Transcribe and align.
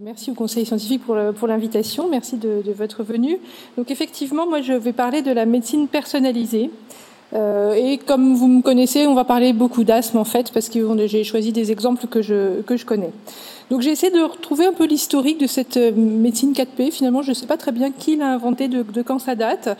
Merci 0.00 0.30
au 0.30 0.34
Conseil 0.34 0.64
scientifique 0.64 1.02
pour 1.04 1.46
l'invitation. 1.46 2.08
Merci 2.08 2.36
de, 2.36 2.62
de, 2.64 2.72
votre 2.72 3.02
venue. 3.02 3.38
Donc 3.76 3.90
effectivement, 3.90 4.46
moi 4.48 4.62
je 4.62 4.72
vais 4.72 4.94
parler 4.94 5.20
de 5.20 5.30
la 5.30 5.44
médecine 5.44 5.88
personnalisée. 5.88 6.70
Euh, 7.34 7.74
et 7.74 7.98
comme 7.98 8.34
vous 8.34 8.48
me 8.48 8.62
connaissez, 8.62 9.06
on 9.06 9.14
va 9.14 9.24
parler 9.24 9.52
beaucoup 9.52 9.84
d'asthme 9.84 10.18
en 10.18 10.24
fait, 10.24 10.52
parce 10.52 10.68
que 10.68 11.06
j'ai 11.06 11.22
choisi 11.22 11.52
des 11.52 11.70
exemples 11.70 12.06
que 12.06 12.22
je, 12.22 12.62
que 12.62 12.76
je 12.76 12.86
connais. 12.86 13.10
Donc 13.70 13.80
j'ai 13.80 13.90
essayé 13.90 14.12
de 14.12 14.20
retrouver 14.20 14.66
un 14.66 14.72
peu 14.72 14.84
l'historique 14.84 15.38
de 15.38 15.46
cette 15.46 15.76
euh, 15.78 15.92
médecine 15.94 16.52
4P. 16.52 16.90
Finalement, 16.90 17.22
je 17.22 17.30
ne 17.30 17.34
sais 17.34 17.46
pas 17.46 17.56
très 17.56 17.72
bien 17.72 17.90
qui 17.90 18.16
l'a 18.16 18.28
inventé, 18.28 18.68
de, 18.68 18.84
quand 19.02 19.18
ça 19.18 19.34
date. 19.34 19.76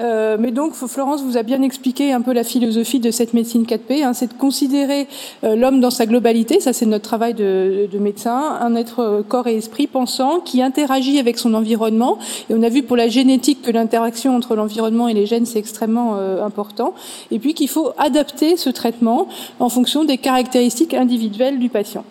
Euh, 0.00 0.36
mais 0.40 0.50
donc 0.50 0.74
Florence 0.74 1.22
vous 1.22 1.36
a 1.36 1.42
bien 1.42 1.62
expliqué 1.62 2.12
un 2.12 2.22
peu 2.22 2.32
la 2.32 2.44
philosophie 2.44 3.00
de 3.00 3.10
cette 3.10 3.34
médecine 3.34 3.64
4P. 3.64 4.04
Hein, 4.04 4.14
c'est 4.14 4.28
de 4.28 4.38
considérer 4.38 5.06
euh, 5.44 5.54
l'homme 5.54 5.80
dans 5.80 5.90
sa 5.90 6.06
globalité. 6.06 6.60
Ça, 6.60 6.72
c'est 6.72 6.86
notre 6.86 7.04
travail 7.04 7.34
de, 7.34 7.88
de, 7.90 7.98
médecin, 7.98 8.58
un 8.60 8.74
être 8.74 9.00
euh, 9.00 9.22
corps 9.22 9.46
et 9.46 9.56
esprit 9.56 9.86
pensant 9.86 10.40
qui 10.40 10.62
interagit 10.62 11.18
avec 11.18 11.38
son 11.38 11.52
environnement. 11.54 12.18
Et 12.48 12.54
on 12.54 12.62
a 12.62 12.68
vu 12.68 12.82
pour 12.82 12.96
la 12.96 13.08
génétique 13.08 13.62
que 13.62 13.70
l'interaction 13.70 14.34
entre 14.34 14.56
l'environnement 14.56 15.08
et 15.08 15.14
les 15.14 15.26
gènes 15.26 15.46
c'est 15.46 15.58
extrêmement 15.58 16.16
important. 16.42 16.94
Et 17.30 17.38
puis 17.38 17.54
qu'il 17.54 17.68
faut 17.68 17.92
adapter 17.98 18.56
ce 18.56 18.70
traitement 18.70 19.28
en 19.60 19.68
fonction 19.68 20.04
des 20.04 20.18
caractéristiques 20.18 20.94
individuelles 20.94 21.58
du 21.58 21.68
patient. 21.68 22.04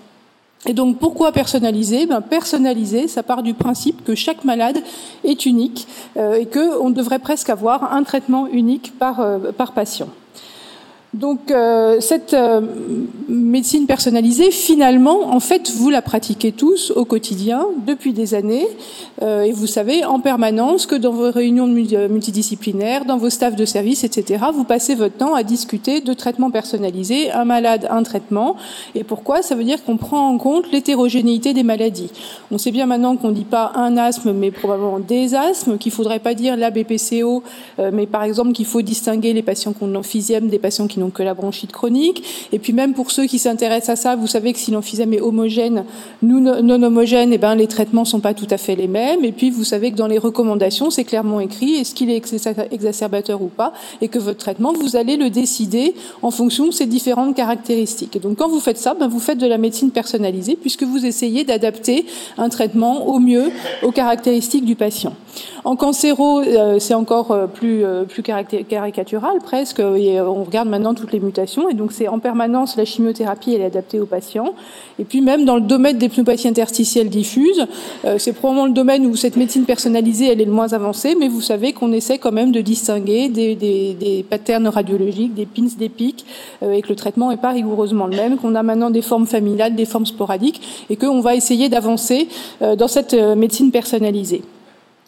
Et 0.67 0.73
donc 0.73 0.97
pourquoi 0.97 1.31
personnaliser? 1.31 2.05
Ben, 2.05 2.21
Personnaliser, 2.21 3.07
ça 3.07 3.23
part 3.23 3.43
du 3.43 3.53
principe 3.53 4.03
que 4.03 4.15
chaque 4.15 4.43
malade 4.43 4.79
est 5.23 5.45
unique 5.45 5.87
euh, 6.17 6.33
et 6.35 6.47
qu'on 6.47 6.89
devrait 6.89 7.19
presque 7.19 7.49
avoir 7.49 7.93
un 7.93 8.03
traitement 8.03 8.47
unique 8.47 8.97
par, 8.97 9.19
euh, 9.19 9.51
par 9.51 9.73
patient. 9.73 10.09
Donc 11.15 11.49
euh, 11.49 12.01
cette 12.01 12.33
euh, 12.33 12.59
médecine 13.29 13.87
personnalisée, 13.87 14.51
finalement, 14.51 15.33
en 15.33 15.39
fait, 15.39 15.71
vous 15.71 15.89
la 15.89 16.01
pratiquez 16.01 16.51
tous 16.51 16.91
au 16.93 17.05
quotidien 17.05 17.65
depuis 17.87 18.11
des 18.11 18.33
années, 18.33 18.67
euh, 19.21 19.43
et 19.43 19.53
vous 19.53 19.65
savez 19.65 20.03
en 20.03 20.19
permanence 20.19 20.85
que 20.85 20.95
dans 20.95 21.13
vos 21.13 21.31
réunions 21.31 21.67
multidisciplinaires, 21.67 23.05
dans 23.05 23.15
vos 23.15 23.29
staffs 23.29 23.55
de 23.55 23.63
service, 23.63 24.03
etc., 24.03 24.43
vous 24.53 24.65
passez 24.65 24.93
votre 24.93 25.15
temps 25.15 25.35
à 25.35 25.43
discuter 25.43 26.01
de 26.01 26.13
traitements 26.13 26.51
personnalisés, 26.51 27.31
un 27.31 27.45
malade, 27.45 27.87
un 27.89 28.03
traitement. 28.03 28.57
Et 28.93 29.05
pourquoi? 29.05 29.41
Ça 29.41 29.55
veut 29.55 29.63
dire 29.63 29.85
qu'on 29.85 29.95
prend 29.95 30.27
en 30.27 30.37
compte 30.37 30.69
l'hétérogénéité 30.73 31.53
des 31.53 31.63
maladies. 31.63 32.11
On 32.51 32.57
sait 32.57 32.71
bien 32.71 32.87
maintenant 32.87 33.15
qu'on 33.15 33.29
ne 33.29 33.35
dit 33.35 33.45
pas 33.45 33.71
un 33.75 33.95
asthme, 33.95 34.33
mais 34.33 34.51
probablement 34.51 34.99
des 34.99 35.33
asthmes, 35.33 35.77
qu'il 35.77 35.93
faudrait 35.93 36.19
pas 36.19 36.33
dire 36.33 36.57
la 36.57 36.71
BPCO, 36.71 37.41
mais 37.93 38.05
par 38.05 38.23
exemple 38.23 38.51
qu'il 38.51 38.65
faut 38.65 38.81
distinguer 38.81 39.31
les 39.31 39.43
patients 39.43 39.71
qui 39.71 39.83
ont 39.83 39.87
des 40.41 40.59
patients 40.59 40.87
qui 40.87 40.99
n'ont 40.99 41.04
donc 41.05 41.19
la 41.19 41.33
bronchite 41.33 41.71
chronique. 41.71 42.23
Et 42.51 42.59
puis 42.59 42.73
même 42.73 42.93
pour 42.93 43.11
ceux 43.11 43.25
qui 43.25 43.39
s'intéressent 43.39 43.89
à 43.89 43.95
ça, 43.95 44.15
vous 44.15 44.27
savez 44.27 44.53
que 44.53 44.59
si 44.59 44.71
l'emphysème 44.71 45.13
est 45.13 45.21
homogène, 45.21 45.85
nous 46.21 46.39
non 46.39 46.81
homogène, 46.81 47.31
et 47.31 47.35
eh 47.35 47.37
ben 47.37 47.55
les 47.55 47.67
traitements 47.67 48.05
sont 48.05 48.19
pas 48.19 48.33
tout 48.33 48.47
à 48.49 48.57
fait 48.57 48.75
les 48.75 48.87
mêmes. 48.87 49.23
Et 49.23 49.31
puis 49.31 49.51
vous 49.51 49.63
savez 49.63 49.91
que 49.91 49.97
dans 49.97 50.07
les 50.07 50.17
recommandations, 50.17 50.89
c'est 50.89 51.03
clairement 51.03 51.39
écrit 51.39 51.75
est-ce 51.75 51.93
qu'il 51.93 52.09
est 52.09 52.21
exacerbateur 52.71 53.41
ou 53.41 53.47
pas, 53.47 53.73
et 54.01 54.07
que 54.07 54.19
votre 54.19 54.39
traitement, 54.39 54.73
vous 54.73 54.95
allez 54.95 55.17
le 55.17 55.29
décider 55.29 55.93
en 56.21 56.31
fonction 56.31 56.65
de 56.65 56.71
ces 56.71 56.87
différentes 56.87 57.35
caractéristiques. 57.35 58.15
Et 58.15 58.19
donc 58.19 58.37
quand 58.37 58.49
vous 58.49 58.59
faites 58.59 58.77
ça, 58.77 58.95
ben, 58.95 59.07
vous 59.07 59.19
faites 59.19 59.37
de 59.37 59.47
la 59.47 59.57
médecine 59.57 59.91
personnalisée 59.91 60.57
puisque 60.59 60.83
vous 60.83 61.05
essayez 61.05 61.43
d'adapter 61.43 62.05
un 62.37 62.49
traitement 62.49 63.07
au 63.07 63.19
mieux 63.19 63.51
aux 63.83 63.91
caractéristiques 63.91 64.65
du 64.65 64.75
patient. 64.75 65.13
En 65.65 65.75
cancéro, 65.75 66.41
euh, 66.41 66.77
c'est 66.77 66.93
encore 66.93 67.31
euh, 67.31 67.47
plus, 67.47 67.83
euh, 67.83 68.03
plus 68.03 68.21
caricatural 68.21 69.39
presque. 69.43 69.79
Et 69.79 70.21
on 70.21 70.43
regarde 70.43 70.69
maintenant 70.69 70.93
toutes 70.93 71.11
les 71.11 71.19
mutations. 71.19 71.67
Et 71.69 71.73
donc, 71.73 71.91
c'est 71.91 72.07
en 72.07 72.19
permanence 72.19 72.77
la 72.77 72.85
chimiothérapie, 72.85 73.55
elle 73.55 73.61
est 73.61 73.65
adaptée 73.65 73.99
aux 73.99 74.05
patients. 74.05 74.53
Et 74.99 75.05
puis, 75.05 75.21
même 75.21 75.43
dans 75.43 75.55
le 75.55 75.61
domaine 75.61 75.97
des 75.97 76.07
pneumopathies 76.07 76.47
interstitielles 76.47 77.09
diffuses, 77.09 77.65
c'est 78.17 78.33
probablement 78.33 78.67
le 78.67 78.73
domaine 78.73 79.07
où 79.07 79.15
cette 79.15 79.35
médecine 79.37 79.65
personnalisée, 79.65 80.27
elle 80.31 80.39
est 80.39 80.45
le 80.45 80.51
moins 80.51 80.71
avancée. 80.73 81.15
Mais 81.19 81.27
vous 81.27 81.41
savez 81.41 81.73
qu'on 81.73 81.91
essaie 81.91 82.19
quand 82.19 82.31
même 82.31 82.51
de 82.51 82.61
distinguer 82.61 83.29
des, 83.29 83.55
des, 83.55 83.95
des 83.95 84.23
patterns 84.23 84.67
radiologiques, 84.67 85.33
des 85.33 85.47
pins, 85.47 85.65
des 85.77 85.89
pics, 85.89 86.25
et 86.61 86.81
que 86.81 86.89
le 86.89 86.95
traitement 86.95 87.31
n'est 87.31 87.37
pas 87.37 87.51
rigoureusement 87.51 88.05
le 88.05 88.15
même, 88.15 88.37
qu'on 88.37 88.53
a 88.53 88.61
maintenant 88.61 88.91
des 88.91 89.01
formes 89.01 89.25
familiales, 89.25 89.75
des 89.75 89.85
formes 89.85 90.05
sporadiques, 90.05 90.85
et 90.89 90.95
qu'on 90.95 91.21
va 91.21 91.35
essayer 91.35 91.69
d'avancer 91.69 92.27
dans 92.61 92.87
cette 92.87 93.13
médecine 93.13 93.71
personnalisée. 93.71 94.43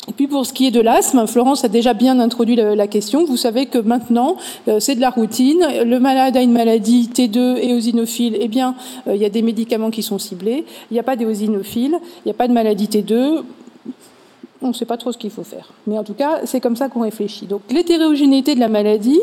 Et 0.10 0.14
puis 0.14 0.28
pour 0.28 0.46
ce 0.46 0.54
qui 0.54 0.66
est 0.68 0.72
de 0.72 0.80
l'asthme, 0.80 1.28
Florence 1.28 1.66
a 1.66 1.68
déjà 1.68 1.94
bien 1.94 2.20
introduit 2.20 2.56
la, 2.56 2.88
question. 2.88 3.26
Vous 3.26 3.36
savez 3.36 3.66
que 3.66 3.78
maintenant, 3.78 4.38
euh, 4.70 4.80
c'est 4.80 4.96
de 4.96 5.02
la 5.02 5.10
routine. 5.10 5.60
Le 5.86 6.00
malade 6.00 6.38
a 6.38 6.42
une 6.42 6.54
maladie 6.54 7.10
T2 7.14 7.58
et 7.58 7.74
osinophile. 7.74 8.38
Eh 8.40 8.48
bien, 8.48 8.76
euh, 9.08 9.16
il 9.16 9.22
y 9.22 9.26
a 9.26 9.30
des 9.30 9.42
médicaments 9.42 9.90
qui 9.90 10.04
sont 10.04 10.18
ciblés. 10.18 10.64
Il 10.90 10.94
n'y 10.94 11.00
a 11.00 11.04
pas 11.04 11.18
d'éosinophiles. 11.18 11.98
Il 12.26 12.28
n'y 12.28 12.32
a 12.32 12.36
pas 12.36 12.48
de 12.48 12.54
maladie 12.54 12.86
T2 12.86 13.44
on 14.62 14.70
ne 14.70 14.74
sait 14.74 14.86
pas 14.86 14.98
trop 14.98 15.12
ce 15.12 15.18
qu'il 15.18 15.30
faut 15.30 15.44
faire. 15.44 15.70
Mais 15.86 15.98
en 15.98 16.04
tout 16.04 16.14
cas, 16.14 16.42
c'est 16.46 16.60
comme 16.60 16.76
ça 16.76 16.90
qu'on 16.90 17.02
réfléchit. 17.02 17.46
Donc 17.46 17.62
l'hétérogénéité 17.70 18.56
de 18.56 18.60
la 18.60 18.70
maladie 18.70 19.20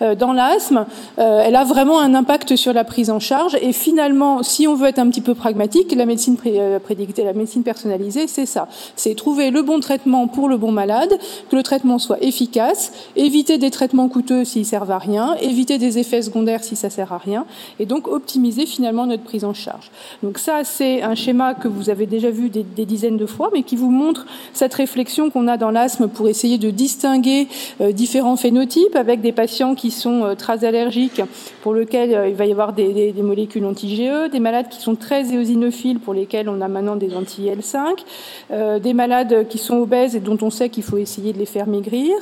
euh, 0.00 0.14
dans 0.14 0.32
l'asthme, 0.32 0.86
euh, 1.18 1.42
elle 1.44 1.56
a 1.56 1.64
vraiment 1.64 1.98
un 1.98 2.14
impact 2.14 2.56
sur 2.56 2.72
la 2.72 2.84
prise 2.84 3.10
en 3.10 3.18
charge. 3.18 3.56
Et 3.60 3.72
finalement, 3.72 4.42
si 4.42 4.68
on 4.68 4.74
veut 4.74 4.86
être 4.86 4.98
un 4.98 5.08
petit 5.08 5.20
peu 5.20 5.34
pragmatique, 5.34 5.92
la 5.94 6.06
médecine 6.06 6.36
euh, 6.46 6.78
prédictée, 6.78 7.24
la 7.24 7.32
médecine 7.32 7.64
personnalisée, 7.64 8.28
c'est 8.28 8.46
ça. 8.46 8.68
C'est 8.94 9.14
trouver 9.14 9.50
le 9.50 9.62
bon 9.62 9.80
traitement 9.80 10.28
pour 10.28 10.48
le 10.48 10.56
bon 10.56 10.70
malade, 10.70 11.18
que 11.50 11.56
le 11.56 11.62
traitement 11.62 11.98
soit 11.98 12.22
efficace, 12.22 12.92
éviter 13.16 13.58
des 13.58 13.70
traitements 13.70 14.08
coûteux 14.08 14.44
s'ils 14.44 14.66
servent 14.66 14.92
à 14.92 14.98
rien, 14.98 15.34
éviter 15.40 15.78
des 15.78 15.98
effets 15.98 16.22
secondaires 16.22 16.62
si 16.62 16.76
ça 16.76 16.90
sert 16.90 17.12
à 17.12 17.18
rien, 17.18 17.44
et 17.80 17.86
donc 17.86 18.06
optimiser 18.06 18.66
finalement 18.66 19.06
notre 19.06 19.24
prise 19.24 19.44
en 19.44 19.54
charge. 19.54 19.90
Donc 20.22 20.38
ça, 20.38 20.62
c'est 20.64 21.02
un 21.02 21.14
schéma 21.14 21.54
que 21.54 21.66
vous 21.66 21.90
avez 21.90 22.06
déjà 22.06 22.30
vu 22.30 22.50
des 22.50 22.84
dizaines 22.84 23.16
de 23.16 23.26
fois, 23.26 23.50
mais 23.52 23.62
qui 23.62 23.76
vous 23.76 23.90
montre 23.90 24.26
cette 24.52 24.75
réflexion 24.76 25.30
qu'on 25.30 25.48
a 25.48 25.56
dans 25.56 25.70
l'asthme 25.70 26.08
pour 26.08 26.28
essayer 26.28 26.58
de 26.58 26.70
distinguer 26.70 27.48
euh, 27.80 27.92
différents 27.92 28.36
phénotypes 28.36 28.96
avec 28.96 29.20
des 29.20 29.32
patients 29.32 29.74
qui 29.74 29.90
sont 29.90 30.24
euh, 30.24 30.34
très 30.34 30.64
allergiques, 30.64 31.22
pour 31.62 31.74
lesquels 31.74 32.14
euh, 32.14 32.28
il 32.28 32.34
va 32.34 32.46
y 32.46 32.52
avoir 32.52 32.72
des, 32.72 33.14
molécules 33.22 33.64
anti-GE, 33.64 34.30
des 34.30 34.40
malades 34.40 34.68
qui 34.68 34.80
sont 34.80 34.94
très 34.94 35.32
éosinophiles, 35.32 35.98
pour 35.98 36.14
lesquels 36.14 36.48
on 36.48 36.60
a 36.60 36.68
maintenant 36.68 36.96
des 36.96 37.14
anti-L5, 37.16 38.80
des 38.80 38.92
malades 38.92 39.48
qui 39.48 39.58
sont 39.58 39.76
obèses 39.78 40.14
et 40.14 40.20
dont 40.20 40.38
on 40.42 40.50
sait 40.50 40.68
qu'il 40.68 40.82
faut 40.82 40.98
essayer 40.98 41.32
de 41.32 41.38
les 41.38 41.46
faire 41.46 41.66
maigrir, 41.66 42.14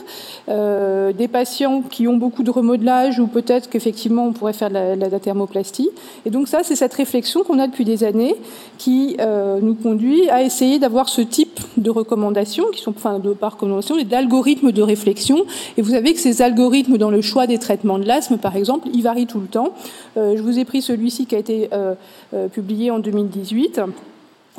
des 0.49 1.29
patients 1.29 1.83
qui 1.83 2.09
ont 2.09 2.17
beaucoup 2.17 2.43
de 2.43 2.51
remodelage 2.51 3.19
ou 3.19 3.27
peut-être 3.27 3.69
qu'effectivement 3.69 4.27
on 4.27 4.33
pourrait 4.33 4.53
faire 4.53 4.71
de 4.71 4.99
la, 4.99 5.21
thermoplastie. 5.21 5.91
Et 6.25 6.31
donc 6.31 6.49
ça, 6.49 6.61
c'est 6.63 6.77
cette 6.77 6.95
réflexion 6.95 7.43
qu'on 7.43 7.59
a 7.59 7.67
depuis 7.67 7.85
des 7.85 8.05
années 8.05 8.37
qui 8.79 9.17
nous 9.63 9.75
conduit 9.75 10.31
à 10.31 10.43
essayer 10.43 10.79
d'avoir 10.79 11.09
ce 11.09 11.21
type 11.21 11.54
de 11.77 11.91
recommandations 11.91 12.67
qui 12.73 12.81
sont, 12.81 12.95
enfin, 12.97 13.19
de 13.19 13.33
par 13.33 13.55
recommandation, 13.55 13.99
et 13.99 14.05
d'algorithmes 14.05 14.73
de 14.73 14.83
réflexion. 14.83 15.45
Et 15.77 15.83
vous 15.83 15.91
savez 15.91 16.15
que 16.15 16.21
ces 16.21 16.43
algorithmes 16.43 16.99
dans 16.99 17.11
le 17.11 17.21
choix 17.21 17.47
des 17.47 17.59
traitements 17.59 17.99
de 17.99 18.07
l'asthme, 18.07 18.39
par 18.39 18.57
exemple, 18.57 18.89
ils 18.93 19.03
varient 19.03 19.27
tout 19.27 19.41
le 19.41 19.47
temps. 19.47 19.75
Euh, 20.17 20.37
je 20.37 20.43
vous 20.43 20.59
ai 20.59 20.65
pris 20.65 20.83
celui-ci 20.83 21.27
qui 21.27 21.35
a 21.35 21.39
été 21.39 21.69
euh, 21.73 21.95
euh, 22.35 22.49
publié 22.49 22.91
en 22.91 22.99
2018 22.99 23.79
et 23.79 23.83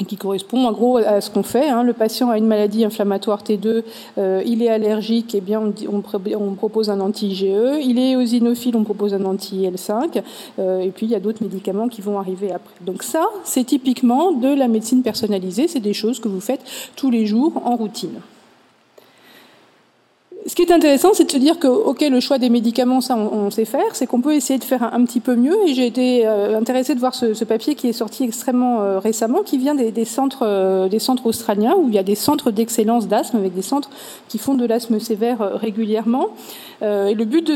qui 0.04 0.18
correspond 0.18 0.66
en 0.68 0.72
gros 0.74 0.98
à 0.98 1.22
ce 1.22 1.30
qu'on 1.30 1.44
fait. 1.44 1.70
Hein. 1.70 1.84
Le 1.84 1.94
patient 1.94 2.30
a 2.30 2.38
une 2.38 2.48
maladie 2.48 2.84
inflammatoire 2.84 3.44
T2, 3.44 3.84
euh, 4.18 4.44
il 4.46 4.62
est 4.62 4.70
allergique, 4.70 5.34
et 5.34 5.38
eh 5.38 5.42
bien 5.42 5.62
on, 5.90 6.02
propose 6.02 6.90
un 6.90 7.00
anti-IgE. 7.00 7.80
Il 7.82 7.98
est 7.98 8.16
eosinophile, 8.16 8.76
on 8.76 8.84
propose 8.84 9.14
un 9.14 9.24
anti-L5. 9.24 10.22
Euh, 10.60 10.80
et 10.82 10.90
puis 10.90 11.06
il 11.06 11.12
y 11.12 11.16
a 11.16 11.20
d'autres 11.20 11.44
médicaments 11.44 11.88
qui 11.88 12.02
vont 12.02 12.20
arriver 12.20 12.52
après. 12.52 12.74
Donc 12.82 13.04
ça, 13.04 13.28
c'est 13.44 13.64
typiquement 13.64 14.32
de 14.32 14.54
la 14.54 14.68
médecine 14.68 15.02
personnalisée. 15.02 15.68
C'est 15.68 15.80
des 15.80 15.94
choses 15.94 16.20
que 16.20 16.28
vous 16.28 16.42
faites 16.42 16.62
tous 16.96 17.10
les 17.10 17.26
jours 17.26 17.62
en 17.64 17.76
routine. 17.76 18.20
Ce 20.48 20.54
qui 20.54 20.62
est 20.62 20.72
intéressant, 20.72 21.10
c'est 21.14 21.24
de 21.24 21.32
se 21.32 21.38
dire 21.38 21.58
que, 21.58 21.66
ok, 21.66 22.02
le 22.02 22.20
choix 22.20 22.38
des 22.38 22.52
médicaments, 22.52 23.02
ça, 23.02 23.18
on, 23.18 23.50
sait 23.50 23.66
faire, 23.66 23.96
c'est 23.96 24.06
qu'on 24.06 24.22
peut 24.22 24.36
essayer 24.36 24.60
de 24.60 24.64
faire 24.64 24.94
un, 24.94 25.04
petit 25.04 25.20
peu 25.20 25.36
mieux. 25.36 25.56
Et 25.66 25.74
j'ai 25.74 25.88
été 25.88 26.28
euh, 26.28 26.60
intéressée 26.60 26.94
de 26.94 27.00
voir 27.00 27.16
ce, 27.16 27.44
papier 27.44 27.74
qui 27.74 27.88
est 27.88 27.94
sorti 27.94 28.24
extrêmement 28.24 28.84
euh, 28.84 29.00
récemment, 29.00 29.42
qui 29.42 29.58
vient 29.58 29.74
des, 29.74 30.06
centres, 30.06 30.44
euh, 30.44 30.88
des 30.88 31.00
centres 31.00 31.26
australiens 31.26 31.74
où 31.76 31.88
il 31.88 31.96
y 31.96 31.98
a 31.98 32.04
des 32.04 32.14
centres 32.14 32.52
d'excellence 32.52 33.08
d'asthme 33.08 33.38
avec 33.38 33.56
des 33.56 33.64
centres 33.64 33.90
qui 34.30 34.38
font 34.38 34.54
de 34.54 34.66
l'asthme 34.66 35.00
sévère 35.00 35.40
régulièrement. 35.56 36.28
et 36.84 37.16
le 37.16 37.26
but 37.26 37.52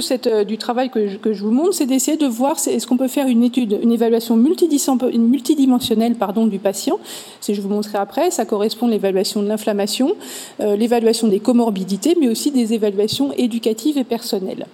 du 0.47 0.57
travail 0.57 0.89
que 0.89 1.07
je, 1.07 1.43
vous 1.43 1.51
montre, 1.51 1.73
c'est 1.73 1.85
d'essayer 1.85 2.17
de 2.17 2.25
voir 2.25 2.55
est-ce 2.65 2.87
qu'on 2.87 2.97
peut 2.97 3.07
faire 3.07 3.27
une 3.27 3.43
étude, 3.43 3.79
une 3.83 3.91
évaluation 3.91 4.35
multidimensionnelle, 4.35 6.15
du 6.47 6.59
patient. 6.59 6.97
Si 7.41 7.53
je 7.53 7.61
vous 7.61 7.69
montrerai 7.69 7.97
après, 7.99 8.31
ça 8.31 8.45
correspond 8.45 8.87
à 8.87 8.89
l'évaluation 8.89 9.43
de 9.43 9.47
l'inflammation, 9.47 10.15
l'évaluation 10.59 11.27
des 11.27 11.39
comorbidités, 11.39 12.15
mais 12.19 12.27
aussi 12.27 12.51
des 12.51 12.73
évaluation 12.79 13.31
éducative 13.33 13.97
et 13.97 14.03
personnelle. 14.03 14.65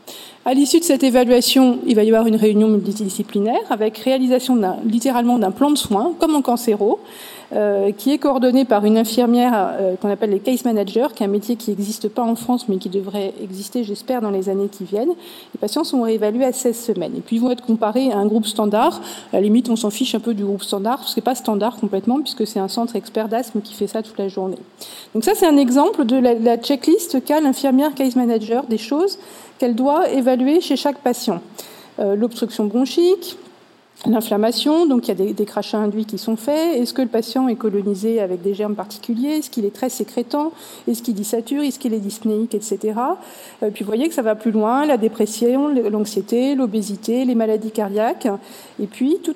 À 0.46 0.54
l'issue 0.54 0.80
de 0.80 0.84
cette 0.84 1.04
évaluation, 1.04 1.80
il 1.88 1.96
va 1.96 2.04
y 2.04 2.08
avoir 2.08 2.28
une 2.28 2.36
réunion 2.36 2.68
multidisciplinaire 2.68 3.66
avec 3.72 3.98
réalisation 3.98 4.56
littéralement 4.86 5.40
d'un 5.40 5.52
plan 5.52 5.72
de 5.72 5.78
soins, 5.78 6.14
comme 6.20 6.36
en 6.36 6.44
cancéro, 6.44 7.00
euh, 7.54 7.92
qui 7.92 8.12
est 8.12 8.18
coordonné 8.18 8.66
par 8.66 8.86
une 8.86 8.98
infirmière 8.98 9.54
euh, 9.56 9.96
qu'on 9.96 10.10
appelle 10.10 10.32
les 10.32 10.40
case 10.40 10.66
managers, 10.66 11.08
qui 11.16 11.24
est 11.24 11.26
un 11.26 11.30
métier 11.30 11.56
qui 11.56 11.70
n'existe 11.70 12.10
pas 12.10 12.24
en 12.24 12.36
France, 12.36 12.68
mais 12.68 12.78
qui 12.78 12.90
devrait 12.90 13.34
exister, 13.42 13.84
j'espère, 13.84 14.22
dans 14.22 14.32
les 14.32 14.50
années 14.50 14.68
qui 14.68 14.84
viennent. 14.84 15.10
Les 15.54 15.60
patients 15.60 15.84
sont 15.84 16.02
réévalués 16.02 16.46
à 16.46 16.54
16 16.54 16.78
semaines. 16.78 17.14
Et 17.16 17.22
puis, 17.22 17.36
ils 17.36 17.42
vont 17.42 17.52
être 17.52 17.66
comparés 17.66 18.12
à 18.12 18.18
un 18.18 18.26
groupe 18.26 18.46
standard. 18.46 19.02
À 19.32 19.38
la 19.38 19.42
limite, 19.42 19.70
on 19.70 19.76
s'en 19.76 19.90
fiche 19.90 20.16
un 20.16 20.20
peu 20.20 20.34
du 20.34 20.44
groupe 20.44 20.64
standard, 20.64 20.98
parce 20.98 21.14
que 21.14 21.22
pas 21.22 21.36
standard 21.36 21.78
complètement, 21.78 22.20
puisque 22.20 22.48
c'est 22.48 22.60
un 22.60 22.68
centre 22.68 22.96
expert 22.96 23.28
d'asthme 23.28 23.62
qui 23.62 23.74
fait 23.74 23.88
ça 23.88 24.02
toute 24.02 24.18
la 24.18 24.28
journée. 24.28 24.58
Donc 25.14 25.24
ça, 25.24 25.34
c'est 25.36 25.48
un 25.48 25.58
exemple 25.58 26.06
de 26.06 26.18
la, 26.18 26.34
la 26.34 26.58
checklist 26.58 27.24
qu'a 27.24 27.42
l'infirmière 27.42 27.94
case 27.94 28.16
manager 28.16 28.66
des 28.66 28.78
choses 28.78 29.20
qu'elle 29.60 29.76
doit 29.76 30.10
évaluer 30.10 30.62
chez 30.62 30.76
chaque 30.76 31.00
patient. 31.00 31.42
Euh, 32.00 32.16
L'obstruction 32.16 32.66
bronchique, 32.66 33.38
L'inflammation, 34.08 34.86
donc 34.86 35.08
il 35.08 35.20
y 35.20 35.30
a 35.30 35.34
des, 35.34 35.46
crachats 35.46 35.80
induits 35.80 36.06
qui 36.06 36.20
sont 36.20 36.36
faits. 36.36 36.78
Est-ce 36.78 36.94
que 36.94 37.02
le 37.02 37.08
patient 37.08 37.48
est 37.48 37.56
colonisé 37.56 38.22
avec 38.22 38.42
des 38.44 38.54
germes 38.54 38.76
particuliers? 38.76 39.38
Est-ce 39.38 39.50
qu'il 39.50 39.66
est 39.66 39.74
très 39.74 39.90
sécrétant? 39.90 40.52
Est-ce 40.88 41.02
qu'il 41.02 41.16
dissature? 41.16 41.64
Est-ce 41.64 41.80
qu'il 41.80 41.94
est 41.94 42.00
dyspnéique, 42.00 42.54
etc. 42.54 43.00
Euh, 43.64 43.72
puis 43.74 43.84
vous 43.84 43.88
voyez 43.88 44.08
que 44.08 44.14
ça 44.14 44.22
va 44.22 44.36
plus 44.36 44.52
loin 44.52 44.86
la 44.86 44.98
dépression, 44.98 45.70
l'anxiété, 45.70 46.54
l'obésité, 46.54 47.26
les 47.26 47.34
maladies 47.34 47.72
cardiaques, 47.72 48.28
et 48.80 48.86
puis 48.86 49.18
tout, 49.24 49.36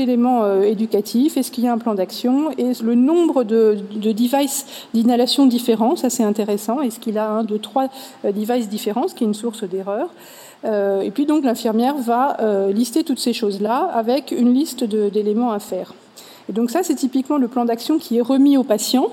élément 0.00 0.44
euh, 0.44 0.62
éducatif. 0.62 1.36
Est-ce 1.36 1.50
qu'il 1.50 1.64
y 1.64 1.68
a 1.68 1.72
un 1.72 1.78
plan 1.78 1.94
d'action? 1.94 2.52
Et 2.52 2.72
le 2.82 2.94
nombre 2.94 3.44
de, 3.44 3.76
de 3.94 4.12
devices 4.12 4.64
d'inhalation 4.94 5.44
différents, 5.44 5.96
ça 5.96 6.08
c'est 6.08 6.24
intéressant. 6.24 6.80
Est-ce 6.80 7.00
qu'il 7.00 7.18
a 7.18 7.28
un, 7.28 7.44
deux, 7.44 7.58
trois 7.58 7.88
euh, 8.24 8.32
devices 8.32 8.68
différents, 8.68 9.08
ce 9.08 9.14
qui 9.14 9.24
est 9.24 9.26
une 9.26 9.34
source 9.34 9.64
d'erreur? 9.64 10.08
Et 10.62 11.10
puis 11.10 11.24
donc 11.24 11.42
l'infirmière 11.42 11.96
va 11.96 12.36
lister 12.70 13.02
toutes 13.02 13.18
ces 13.18 13.32
choses-là 13.32 13.89
avec 13.92 14.32
une 14.32 14.52
liste 14.54 14.84
d'éléments 14.84 15.52
à 15.52 15.58
faire. 15.58 15.94
Et 16.48 16.52
donc 16.52 16.70
ça, 16.70 16.82
c'est 16.82 16.94
typiquement 16.94 17.38
le 17.38 17.48
plan 17.48 17.64
d'action 17.64 17.98
qui 17.98 18.18
est 18.18 18.22
remis 18.22 18.56
au 18.56 18.64
patient 18.64 19.08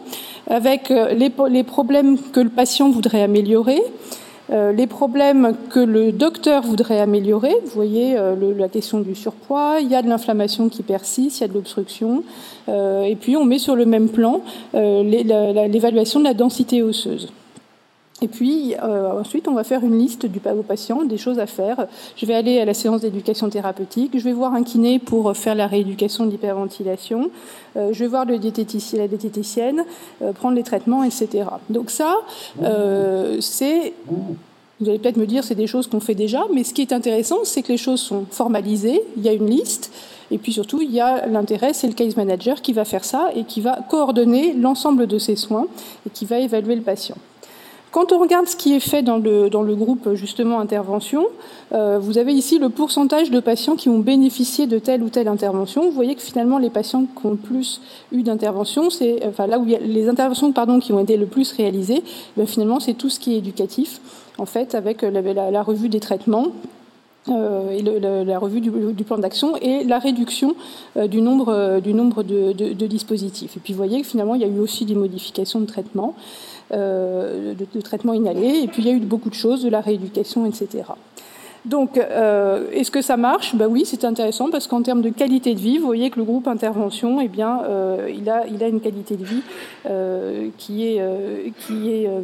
avec 0.49 0.91
euh, 0.91 1.13
les, 1.13 1.63
problèmes 1.63 2.17
que 2.19 2.39
le 2.39 2.49
patient 2.49 2.89
voudrait 2.89 3.21
améliorer, 3.21 3.81
euh, 4.49 4.71
les 4.71 4.87
problèmes 4.87 5.53
que 5.69 5.79
le 5.79 6.11
docteur 6.11 6.63
voudrait 6.63 6.99
améliorer. 6.99 7.53
Vous 7.65 7.71
voyez 7.75 8.15
le, 8.15 8.53
la 8.53 8.69
question 8.69 9.01
du 9.01 9.13
surpoids, 9.13 9.79
il 9.81 9.89
y 9.89 9.95
a 9.95 10.01
de 10.01 10.07
l'inflammation 10.07 10.69
qui 10.69 10.83
persiste, 10.83 11.39
il 11.39 11.41
y 11.41 11.43
a 11.43 11.47
de 11.47 11.53
l'obstruction, 11.53 12.23
et 12.69 13.17
puis 13.19 13.35
on 13.35 13.45
met 13.45 13.59
sur 13.59 13.75
le 13.75 13.85
même 13.85 14.09
plan 14.09 14.41
l'évaluation 14.73 16.19
de 16.19 16.25
la 16.25 16.33
densité 16.33 16.81
osseuse. 16.81 17.29
Et 18.21 18.27
puis 18.27 18.73
euh, 18.81 19.19
ensuite, 19.19 19.47
on 19.47 19.53
va 19.53 19.63
faire 19.63 19.83
une 19.83 19.97
liste 19.97 20.25
du 20.25 20.39
au 20.39 20.63
patient 20.63 21.03
des 21.03 21.17
choses 21.17 21.39
à 21.39 21.45
faire. 21.45 21.87
Je 22.15 22.25
vais 22.25 22.33
aller 22.33 22.59
à 22.59 22.65
la 22.65 22.73
séance 22.73 23.01
d'éducation 23.01 23.49
thérapeutique. 23.49 24.11
Je 24.17 24.23
vais 24.23 24.33
voir 24.33 24.53
un 24.53 24.63
kiné 24.63 24.97
pour 24.97 25.35
faire 25.37 25.53
la 25.53 25.67
rééducation 25.67 26.25
de 26.25 26.31
l'hyperventilation. 26.31 27.29
Euh, 27.75 27.93
je 27.93 27.99
vais 27.99 28.07
voir 28.07 28.25
le 28.25 28.39
diététicien, 28.39 28.99
la 28.99 29.07
diététicienne, 29.07 29.83
euh, 30.21 30.31
prendre 30.33 30.55
les 30.55 30.63
traitements, 30.63 31.03
etc. 31.03 31.45
Donc 31.69 31.91
ça, 31.91 32.15
euh, 32.63 33.37
c'est 33.39 33.93
vous 34.79 34.89
allez 34.89 34.99
peut-être 34.99 35.17
me 35.17 35.25
dire 35.25 35.43
c'est 35.43 35.55
des 35.55 35.65
choses 35.65 35.87
qu'on 35.87 35.99
fait 35.99 36.15
déjà, 36.15 36.45
mais 36.53 36.63
ce 36.63 36.73
qui 36.73 36.81
est 36.81 36.93
intéressant, 36.93 37.39
c'est 37.43 37.63
que 37.63 37.71
les 37.71 37.77
choses 37.77 37.99
sont 37.99 38.25
formalisées. 38.29 39.01
Il 39.15 39.23
y 39.23 39.29
a 39.29 39.33
une 39.33 39.49
liste. 39.49 39.91
Et 40.29 40.37
puis 40.37 40.53
surtout, 40.53 40.81
il 40.81 40.91
y 40.91 40.99
a 40.99 41.25
l'intérêt, 41.27 41.73
c'est 41.73 41.87
le 41.87 41.93
case 41.93 42.15
manager 42.15 42.61
qui 42.61 42.73
va 42.73 42.85
faire 42.85 43.03
ça 43.03 43.29
et 43.35 43.43
qui 43.43 43.61
va 43.61 43.79
coordonner 43.89 44.53
l'ensemble 44.53 45.07
de 45.07 45.17
ses 45.17 45.35
soins 45.35 45.67
et 46.05 46.09
qui 46.09 46.25
va 46.25 46.39
évaluer 46.39 46.75
le 46.75 46.81
patient. 46.81 47.15
Quand 47.97 48.11
on 48.11 48.19
regarde 48.19 48.45
ce 48.45 48.55
qui 48.55 48.75
est 48.75 48.79
fait 48.79 49.01
dans 49.01 49.17
le, 49.17 49.49
dans 49.49 49.63
le 49.63 49.75
groupe 49.75 50.13
justement 50.13 50.59
intervention, 50.59 51.25
euh, 51.73 51.97
vous 51.97 52.19
avez 52.19 52.31
ici 52.31 52.59
le 52.59 52.69
pourcentage 52.69 53.31
de 53.31 53.39
patients 53.39 53.75
qui 53.75 53.89
ont 53.89 53.97
bénéficié 53.97 54.67
de 54.67 54.77
telle 54.77 55.01
ou 55.01 55.09
telle 55.09 55.27
intervention. 55.27 55.81
Vous 55.81 55.93
voyez 55.93 56.13
que 56.13 56.21
finalement 56.21 56.59
les 56.59 56.69
patients 56.69 57.05
qui 57.05 57.25
ont 57.25 57.31
le 57.31 57.37
plus 57.37 57.81
eu 58.11 58.21
d'interventions, 58.21 58.91
c'est 58.91 59.25
enfin 59.25 59.47
là 59.47 59.57
où 59.57 59.63
il 59.63 59.71
y 59.71 59.75
a 59.75 59.79
les 59.79 60.09
interventions 60.09 60.51
pardon 60.51 60.79
qui 60.79 60.93
ont 60.93 60.99
été 60.99 61.17
le 61.17 61.25
plus 61.25 61.51
réalisées, 61.53 62.03
ben, 62.37 62.45
finalement 62.45 62.79
c'est 62.79 62.93
tout 62.93 63.09
ce 63.09 63.19
qui 63.19 63.33
est 63.33 63.39
éducatif 63.39 63.99
en 64.37 64.45
fait 64.45 64.75
avec 64.75 65.01
la, 65.01 65.49
la 65.49 65.63
revue 65.63 65.89
des 65.89 65.99
traitements. 65.99 66.49
Euh, 67.29 68.23
la, 68.25 68.39
revue 68.39 68.61
du, 68.61 69.03
plan 69.03 69.17
d'action 69.17 69.57
et 69.57 69.83
la 69.83 69.99
réduction 69.99 70.55
euh, 70.95 71.07
du 71.07 71.21
nombre, 71.21 71.53
euh, 71.53 71.79
de, 71.81 72.87
dispositifs. 72.87 73.57
Et 73.57 73.59
puis 73.59 73.73
vous 73.73 73.77
voyez 73.77 74.01
que 74.01 74.07
finalement 74.07 74.35
il 74.35 74.41
y 74.41 74.45
a 74.45 74.47
eu 74.47 74.59
aussi 74.59 74.85
des 74.85 74.95
modifications 74.95 75.59
de 75.59 75.65
traitement. 75.65 76.15
De, 76.71 77.81
traitement 77.81 78.13
inhalé, 78.13 78.61
et 78.63 78.67
puis 78.67 78.83
il 78.83 78.87
y 78.87 78.91
a 78.91 78.93
eu 78.93 78.99
beaucoup 78.99 79.29
de 79.29 79.35
choses, 79.35 79.63
de 79.63 79.69
la 79.69 79.79
rééducation, 79.79 80.45
etc. 80.45 80.83
Donc, 81.67 81.97
euh, 81.97 82.63
est-ce 82.71 82.91
que 82.91 83.01
ça 83.01 83.17
marche? 83.17 83.53
Ben 83.53 83.67
oui, 83.67 83.83
c'est 83.85 84.05
intéressant 84.05 84.49
parce 84.49 84.67
qu'en 84.67 84.81
termes 84.81 85.01
de 85.01 85.09
qualité 85.09 85.53
de 85.53 85.59
vie, 85.59 85.77
vous 85.79 85.85
voyez 85.85 86.09
que 86.09 86.17
le 86.17 86.23
groupe 86.23 86.47
intervention, 86.47 87.19
eh 87.19 87.27
bien, 87.27 87.61
euh, 87.67 88.09
il, 88.09 88.29
a, 88.29 88.47
il 88.47 88.63
a 88.63 88.69
une 88.69 88.79
qualité 88.79 89.17
de 89.17 89.25
vie 89.25 89.41
euh, 89.85 90.47
qui 90.57 90.87
est, 90.87 91.01
euh, 91.01 91.49
qui 91.65 91.91
est 91.91 92.07
euh, 92.07 92.21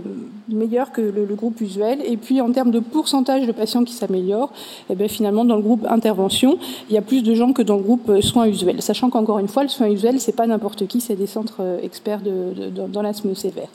meilleure 0.47 0.93
que 0.93 1.01
le, 1.01 1.25
le, 1.25 1.35
groupe 1.35 1.59
usuel. 1.59 1.99
Et 2.05 2.15
puis, 2.15 2.39
en 2.39 2.53
termes 2.53 2.71
de 2.71 2.79
pourcentage 2.79 3.45
de 3.45 3.51
patients 3.51 3.83
qui 3.83 3.93
s'améliorent, 3.93 4.53
eh 4.89 4.95
bien, 4.95 5.09
finalement, 5.09 5.43
dans 5.43 5.57
le 5.57 5.61
groupe 5.61 5.85
intervention, 5.89 6.57
il 6.89 6.95
y 6.95 6.97
a 6.97 7.01
plus 7.01 7.21
de 7.21 7.35
gens 7.35 7.51
que 7.51 7.61
dans 7.61 7.75
le 7.75 7.83
groupe 7.83 8.21
soins 8.21 8.47
usuels. 8.47 8.81
Sachant 8.81 9.09
qu'encore 9.09 9.39
une 9.39 9.49
fois, 9.49 9.63
le 9.63 9.69
soin 9.69 9.89
usuel, 9.89 10.21
c'est 10.21 10.35
pas 10.35 10.47
n'importe 10.47 10.87
qui, 10.87 11.01
c'est 11.01 11.15
des 11.15 11.27
centres 11.27 11.79
experts 11.83 12.21
de, 12.21 12.69
de, 12.69 12.87
dans 12.87 13.01
l'asthme 13.01 13.35
sévère. 13.35 13.67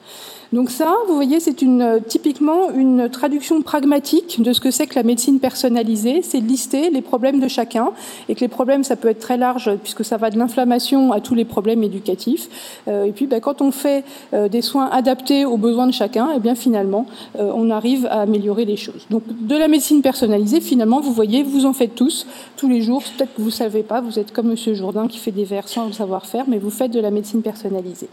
Donc 0.52 0.70
ça, 0.70 0.94
vous 1.08 1.14
voyez, 1.14 1.40
c'est 1.40 1.60
une, 1.60 2.00
typiquement 2.08 2.70
une 2.70 3.10
traduction 3.10 3.60
pragmatique 3.60 4.40
de 4.40 4.52
ce 4.54 4.60
que 4.60 4.70
c'est 4.70 4.86
que 4.86 4.94
la 4.94 5.02
médecine 5.02 5.40
personnalisée, 5.58 6.22
c'est 6.22 6.38
lister 6.38 6.88
les 6.90 7.02
problèmes 7.02 7.40
de 7.40 7.48
chacun, 7.48 7.90
et 8.28 8.36
que 8.36 8.40
les 8.40 8.48
problèmes, 8.48 8.84
ça 8.84 8.94
peut 8.94 9.08
être 9.08 9.18
très 9.18 9.36
large, 9.36 9.74
puisque 9.82 10.04
ça 10.04 10.16
va 10.16 10.30
de 10.30 10.38
l'inflammation 10.38 11.10
à 11.10 11.20
tous 11.20 11.34
les 11.34 11.44
problèmes 11.44 11.82
éducatifs. 11.82 12.48
Euh, 12.86 13.04
et 13.04 13.10
puis, 13.10 13.26
ben, 13.26 13.40
quand 13.40 13.60
on 13.60 13.72
fait 13.72 14.04
euh, 14.34 14.48
des 14.48 14.62
soins 14.62 14.88
adaptés 14.92 15.44
aux 15.44 15.56
besoins 15.56 15.88
de 15.88 15.92
chacun, 15.92 16.28
et 16.28 16.34
eh 16.36 16.38
bien 16.38 16.54
finalement, 16.54 17.06
euh, 17.40 17.50
on 17.52 17.70
arrive 17.70 18.06
à 18.06 18.20
améliorer 18.20 18.66
les 18.66 18.76
choses. 18.76 19.06
Donc, 19.10 19.24
de 19.26 19.56
la 19.56 19.66
médecine 19.66 20.00
personnalisée, 20.00 20.60
finalement, 20.60 21.00
vous 21.00 21.12
voyez, 21.12 21.42
vous 21.42 21.66
en 21.66 21.72
faites 21.72 21.96
tous, 21.96 22.24
tous 22.56 22.68
les 22.68 22.80
jours. 22.80 23.02
Peut-être 23.16 23.34
que 23.34 23.42
vous 23.42 23.50
savez 23.50 23.82
pas, 23.82 24.00
vous 24.00 24.20
êtes 24.20 24.32
comme 24.32 24.46
Monsieur 24.46 24.74
Jourdain 24.74 25.08
qui 25.08 25.18
fait 25.18 25.32
des 25.32 25.44
vers 25.44 25.66
sans 25.66 25.92
savoir-faire, 25.92 26.44
mais 26.46 26.58
vous 26.58 26.70
faites 26.70 26.92
de 26.92 27.00
la 27.00 27.10
médecine 27.10 27.42
personnalisée. 27.42 28.08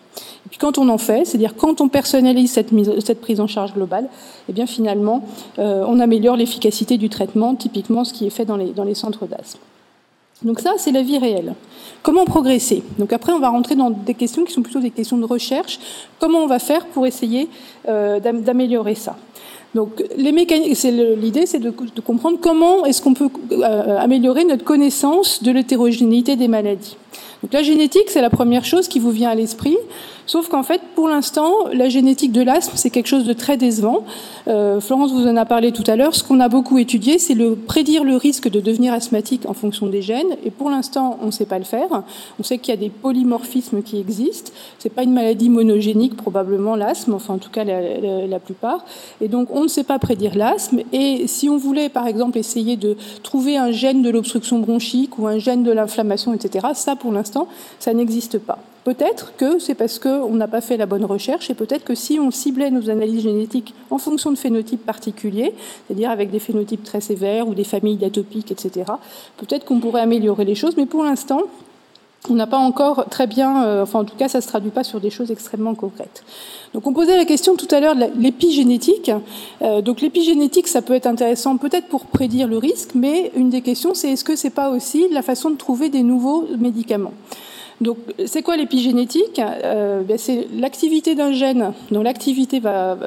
Et 0.46 0.50
puis, 0.50 0.58
quand 0.58 0.80
on 0.80 0.90
en 0.90 0.98
fait, 0.98 1.26
c'est-à-dire 1.26 1.56
quand 1.56 1.80
on 1.80 1.90
personnalise 1.90 2.52
cette, 2.52 2.72
mise, 2.72 2.92
cette 3.06 3.22
prise 3.22 3.40
en 3.40 3.48
charge 3.48 3.76
globale, 3.76 4.06
et 4.06 4.50
eh 4.50 4.54
bien 4.54 4.66
finalement, 4.66 5.24
on 5.58 6.00
améliore 6.00 6.36
l'efficacité 6.36 6.98
du 6.98 7.10
traitement, 7.10 7.25
typiquement 7.58 8.04
ce 8.04 8.14
qui 8.14 8.28
est 8.28 8.30
fait 8.30 8.46
dans 8.46 8.58
les, 8.58 8.96
centres 8.96 9.26
d'asthme. 9.26 9.60
Donc 10.44 10.60
ça, 10.60 10.74
c'est 10.78 10.92
la 10.92 11.02
vie 11.02 11.18
réelle. 11.18 11.56
Comment 12.04 12.26
progresser? 12.26 12.84
Donc 13.00 13.14
après, 13.14 13.32
on 13.32 13.40
va 13.40 13.50
rentrer 13.50 13.76
dans 13.76 13.90
des 13.90 14.14
questions 14.14 14.44
qui 14.44 14.52
sont 14.52 14.62
plutôt 14.62 14.82
des 14.82 14.92
questions 14.92 15.18
de 15.18 15.26
recherche. 15.26 15.80
Comment 16.20 16.40
on 16.40 16.48
va 16.48 16.60
faire 16.60 16.86
pour 16.88 17.08
essayer 17.08 17.50
euh, 17.88 18.20
d'améliorer 18.20 18.96
ça? 18.96 19.16
Donc 19.74 20.02
l'idée, 20.18 20.76
c'est 20.76 21.60
de, 21.60 21.70
de, 21.70 22.02
comprendre 22.02 22.38
comment 22.42 22.86
est-ce 22.86 23.02
qu'on 23.02 23.14
peut 23.14 23.30
euh, 23.52 23.98
améliorer 23.98 24.46
notre 24.46 24.64
connaissance 24.64 25.44
de 25.44 25.52
l'hétérogénéité 25.52 26.38
des 26.38 26.48
maladies. 26.48 26.96
Donc 27.46 27.54
la 27.54 27.62
génétique, 27.62 28.10
c'est 28.10 28.22
la 28.22 28.32
première 28.32 28.66
chose 28.66 28.88
qui 28.88 28.98
vous 28.98 29.12
vient 29.12 29.30
à 29.30 29.36
l'esprit. 29.36 29.78
Sauf 30.26 30.48
qu'en 30.50 30.64
fait, 30.64 30.82
pour 30.96 31.08
l'instant, 31.08 31.52
la 31.72 31.88
génétique 31.88 32.32
de 32.32 32.42
l'asthme, 32.42 32.74
c'est 32.76 32.90
quelque 32.90 33.06
chose 33.06 33.26
de 33.26 33.34
très 33.34 33.58
décevant. 33.58 34.04
Euh, 34.48 34.82
Florence 34.82 35.12
vous 35.12 35.28
en 35.28 35.36
a 35.38 35.46
parlé 35.46 35.72
tout 35.72 35.84
à 35.86 35.96
l'heure. 35.96 36.16
Ce 36.16 36.24
qu'on 36.24 36.40
a 36.40 36.50
beaucoup 36.50 36.80
étudié, 36.80 37.20
c'est 37.20 37.36
le 37.36 37.56
prédire 37.56 38.04
le 38.04 38.16
risque 38.16 38.50
de 38.50 38.60
devenir 38.60 38.94
asthmatique 38.94 39.44
en 39.48 39.54
fonction 39.54 39.86
des 39.86 40.02
gènes. 40.02 40.36
Et 40.44 40.50
pour 40.50 40.72
l'instant, 40.72 41.20
on 41.22 41.28
ne 41.28 41.32
sait 41.32 41.46
pas 41.46 41.60
le 41.60 41.64
faire. 41.64 42.02
On 42.40 42.44
sait 42.44 42.58
qu'il 42.58 42.74
y 42.74 42.78
a 42.78 42.80
des 42.80 42.90
polymorphismes 42.90 43.84
qui 43.84 44.00
existent. 44.00 44.52
C'est 44.80 44.90
pas 44.90 45.04
une 45.04 45.14
maladie 45.14 45.50
monogénique, 45.50 46.18
probablement 46.18 46.76
l'asthme, 46.76 47.14
enfin 47.14 47.36
en 47.36 47.38
tout 47.38 47.52
cas 47.52 47.64
la, 47.64 47.80
la, 48.00 48.26
la, 48.26 48.40
plupart. 48.40 48.84
Et 49.22 49.28
donc, 49.28 49.50
on 49.52 49.62
ne 49.62 49.68
sait 49.68 49.84
pas 49.84 50.00
prédire 50.00 50.36
l'asthme. 50.36 50.80
Et 50.92 51.28
si 51.28 51.50
on 51.50 51.58
voulait, 51.58 51.90
par 51.90 52.08
exemple, 52.08 52.40
essayer 52.40 52.78
de 52.78 52.98
trouver 53.22 53.58
un 53.58 53.72
gène 53.72 54.02
de 54.02 54.10
l'obstruction 54.10 54.58
bronchique 54.58 55.20
ou 55.20 55.28
un 55.28 55.38
gène 55.38 55.62
de 55.62 55.72
l'inflammation, 55.72 56.34
etc., 56.34 56.70
ça, 56.74 56.96
pour 56.96 57.12
l'instant, 57.12 57.35
ça 57.80 57.94
n'existe 57.94 58.40
pas. 58.40 58.60
Peut-être 58.86 59.34
que 59.36 59.58
c'est 59.58 59.74
parce 59.74 59.98
qu'on 59.98 60.36
n'a 60.36 60.48
pas 60.48 60.62
fait 60.62 60.78
la 60.78 60.86
bonne 60.86 61.06
recherche 61.06 61.50
et 61.50 61.56
peut-être 61.56 61.84
que 61.84 61.96
si 61.96 62.20
on 62.20 62.30
ciblait 62.30 62.70
nos 62.70 62.92
analyses 62.92 63.24
génétiques 63.24 63.74
en 63.90 63.98
fonction 63.98 64.32
de 64.32 64.38
phénotypes 64.38 64.86
particuliers, 64.86 65.56
c'est-à-dire 65.88 66.12
avec 66.12 66.30
des 66.30 66.38
phénotypes 66.40 66.84
très 66.84 67.02
sévères 67.02 67.48
ou 67.48 67.56
des 67.56 67.64
familles 67.64 67.98
d'atopiques, 67.98 68.52
etc., 68.52 68.92
peut-être 69.38 69.66
qu'on 69.66 69.80
pourrait 69.80 70.02
améliorer 70.02 70.46
les 70.46 70.54
choses, 70.54 70.78
mais 70.78 70.86
pour 70.86 71.04
l'instant, 71.04 71.42
on 72.30 72.36
n'a 72.36 72.48
pas 72.48 72.58
encore 72.58 73.06
très 73.10 73.28
bien, 73.28 73.64
euh, 73.64 73.84
enfin 73.84 74.00
en 74.00 74.06
tout 74.06 74.16
cas 74.16 74.28
ça 74.28 74.42
se 74.42 74.48
traduit 74.48 74.72
pas 74.72 74.84
sur 74.84 75.00
des 75.00 75.10
choses 75.10 75.32
extrêmement 75.32 75.76
concrètes. 75.76 76.24
Donc 76.74 76.88
on 76.88 76.94
posait 76.94 77.16
la 77.16 77.26
question 77.26 77.56
tout 77.56 77.68
à 77.72 77.80
l'heure 77.80 77.96
de 77.96 78.06
l'épigénétique. 78.18 79.12
Euh, 79.62 79.82
donc 79.82 80.02
l'épigénétique 80.02 80.68
ça 80.68 80.82
peut 80.82 80.94
être 80.94 81.08
intéressant 81.08 81.58
peut-être 81.58 81.88
pour 81.88 82.06
prédire 82.06 82.48
le 82.48 82.58
risque, 82.58 82.92
mais 82.96 83.32
une 83.36 83.50
des 83.50 83.62
questions 83.62 83.94
c'est 83.94 84.12
est-ce 84.12 84.24
que 84.24 84.36
c'est 84.36 84.50
pas 84.50 84.70
aussi 84.70 85.08
la 85.12 85.22
façon 85.22 85.50
de 85.50 85.56
trouver 85.56 85.90
des 85.90 86.04
nouveaux 86.04 86.46
médicaments? 86.58 87.14
Donc, 87.82 87.98
c'est 88.26 88.42
quoi 88.42 88.56
l'épigénétique? 88.56 89.40
Euh, 89.40 90.02
ben, 90.02 90.18
C'est 90.18 90.48
l'activité 90.56 91.14
d'un 91.14 91.34
gène 91.34 91.74
dont 91.92 92.02
l'activité 92.02 92.60
va, 92.60 92.98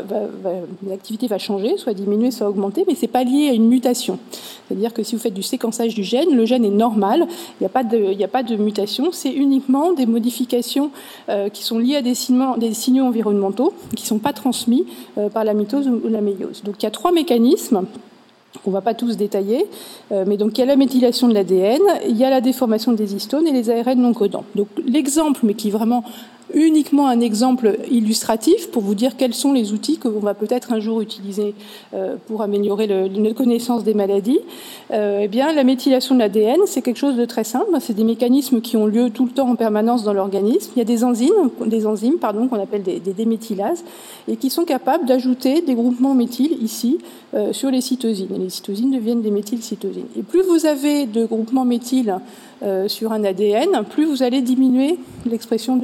changer, 1.38 1.78
soit 1.78 1.94
diminuer, 1.94 2.30
soit 2.30 2.48
augmenter, 2.48 2.84
mais 2.86 2.94
c'est 2.94 3.06
pas 3.06 3.24
lié 3.24 3.48
à 3.48 3.54
une 3.54 3.66
mutation. 3.66 4.18
C'est-à-dire 4.66 4.92
que 4.92 5.02
si 5.02 5.14
vous 5.14 5.20
faites 5.20 5.34
du 5.34 5.42
séquençage 5.42 5.94
du 5.94 6.04
gène, 6.04 6.36
le 6.36 6.44
gène 6.44 6.64
est 6.64 6.70
normal, 6.70 7.26
il 7.60 7.64
n'y 7.64 7.66
a, 7.66 8.28
pas 8.28 8.42
de, 8.42 8.56
mutation, 8.56 9.08
c'est 9.12 9.32
uniquement 9.32 9.92
des 9.92 10.04
modifications 10.04 10.90
euh, 11.30 11.48
qui 11.48 11.62
sont 11.62 11.78
liées 11.78 11.96
à 11.96 12.02
des 12.02 12.14
signaux, 12.14 12.56
des 12.58 12.74
signaux 12.74 13.04
environnementaux 13.04 13.72
qui 13.96 14.04
ne 14.04 14.08
sont 14.08 14.18
pas 14.18 14.34
transmis 14.34 14.84
euh, 15.16 15.30
par 15.30 15.44
la 15.44 15.54
mitose 15.54 15.88
ou 15.88 16.08
la 16.08 16.20
méiose. 16.20 16.62
Donc, 16.62 16.74
il 16.80 16.82
y 16.82 16.86
a 16.86 16.90
trois 16.90 17.12
mécanismes 17.12 17.86
on 18.66 18.70
ne 18.70 18.74
va 18.74 18.80
pas 18.80 18.94
tous 18.94 19.16
détailler, 19.16 19.66
euh, 20.12 20.24
mais 20.26 20.36
donc 20.36 20.56
il 20.58 20.60
y 20.60 20.64
a 20.64 20.66
la 20.66 20.76
méthylation 20.76 21.28
de 21.28 21.34
l'ADN, 21.34 21.80
il 22.08 22.16
y 22.16 22.24
a 22.24 22.30
la 22.30 22.40
déformation 22.40 22.92
des 22.92 23.14
histones 23.14 23.46
et 23.46 23.52
les 23.52 23.70
ARN 23.70 24.00
non 24.00 24.12
codants. 24.12 24.44
Donc 24.54 24.68
l'exemple, 24.86 25.40
mais 25.42 25.54
qui 25.54 25.70
vraiment 25.70 26.04
uniquement 26.54 27.08
un 27.08 27.20
exemple 27.20 27.78
illustratif 27.90 28.70
pour 28.70 28.82
vous 28.82 28.94
dire 28.94 29.16
quels 29.16 29.34
sont 29.34 29.52
les 29.52 29.72
outils 29.72 29.98
que 29.98 30.08
l'on 30.08 30.20
va 30.20 30.34
peut-être 30.34 30.72
un 30.72 30.80
jour 30.80 31.00
utiliser 31.00 31.54
euh, 31.94 32.16
pour 32.26 32.42
améliorer 32.42 32.86
notre 32.86 33.34
connaissance 33.34 33.84
des 33.84 33.94
maladies. 33.94 34.40
Euh, 34.90 35.20
eh 35.22 35.28
bien, 35.28 35.52
la 35.52 35.64
méthylation 35.64 36.14
de 36.14 36.20
l'ADN, 36.20 36.60
c'est 36.66 36.82
quelque 36.82 36.96
chose 36.96 37.16
de 37.16 37.24
très 37.24 37.44
simple. 37.44 37.66
C'est 37.80 37.94
des 37.94 38.04
mécanismes 38.04 38.60
qui 38.60 38.76
ont 38.76 38.86
lieu 38.86 39.10
tout 39.10 39.24
le 39.24 39.30
temps 39.30 39.48
en 39.48 39.56
permanence 39.56 40.04
dans 40.04 40.12
l'organisme. 40.12 40.72
Il 40.76 40.78
y 40.78 40.82
a 40.82 40.84
des 40.84 41.04
enzymes, 41.04 41.50
des 41.66 41.86
enzymes 41.86 42.18
pardon, 42.18 42.48
qu'on 42.48 42.60
appelle 42.60 42.82
des, 42.82 43.00
des, 43.00 43.12
déméthylases 43.12 43.84
et 44.26 44.36
qui 44.36 44.50
sont 44.50 44.64
capables 44.64 45.06
d'ajouter 45.06 45.60
des 45.60 45.74
groupements 45.74 46.14
méthyl 46.14 46.56
ici 46.62 46.98
euh, 47.34 47.52
sur 47.52 47.70
les 47.70 47.80
cytosines. 47.80 48.28
Les 48.38 48.48
cytosines 48.48 48.90
deviennent 48.90 49.22
des 49.22 49.30
méthylcytosines. 49.30 50.06
Et 50.16 50.22
plus 50.22 50.42
vous 50.42 50.66
avez 50.66 51.06
de 51.06 51.26
groupements 51.26 51.64
méthyl 51.64 52.18
euh, 52.62 52.88
sur 52.88 53.12
un 53.12 53.22
ADN, 53.22 53.84
plus 53.88 54.04
vous 54.04 54.22
allez 54.22 54.40
diminuer 54.42 54.98
l'expression 55.26 55.76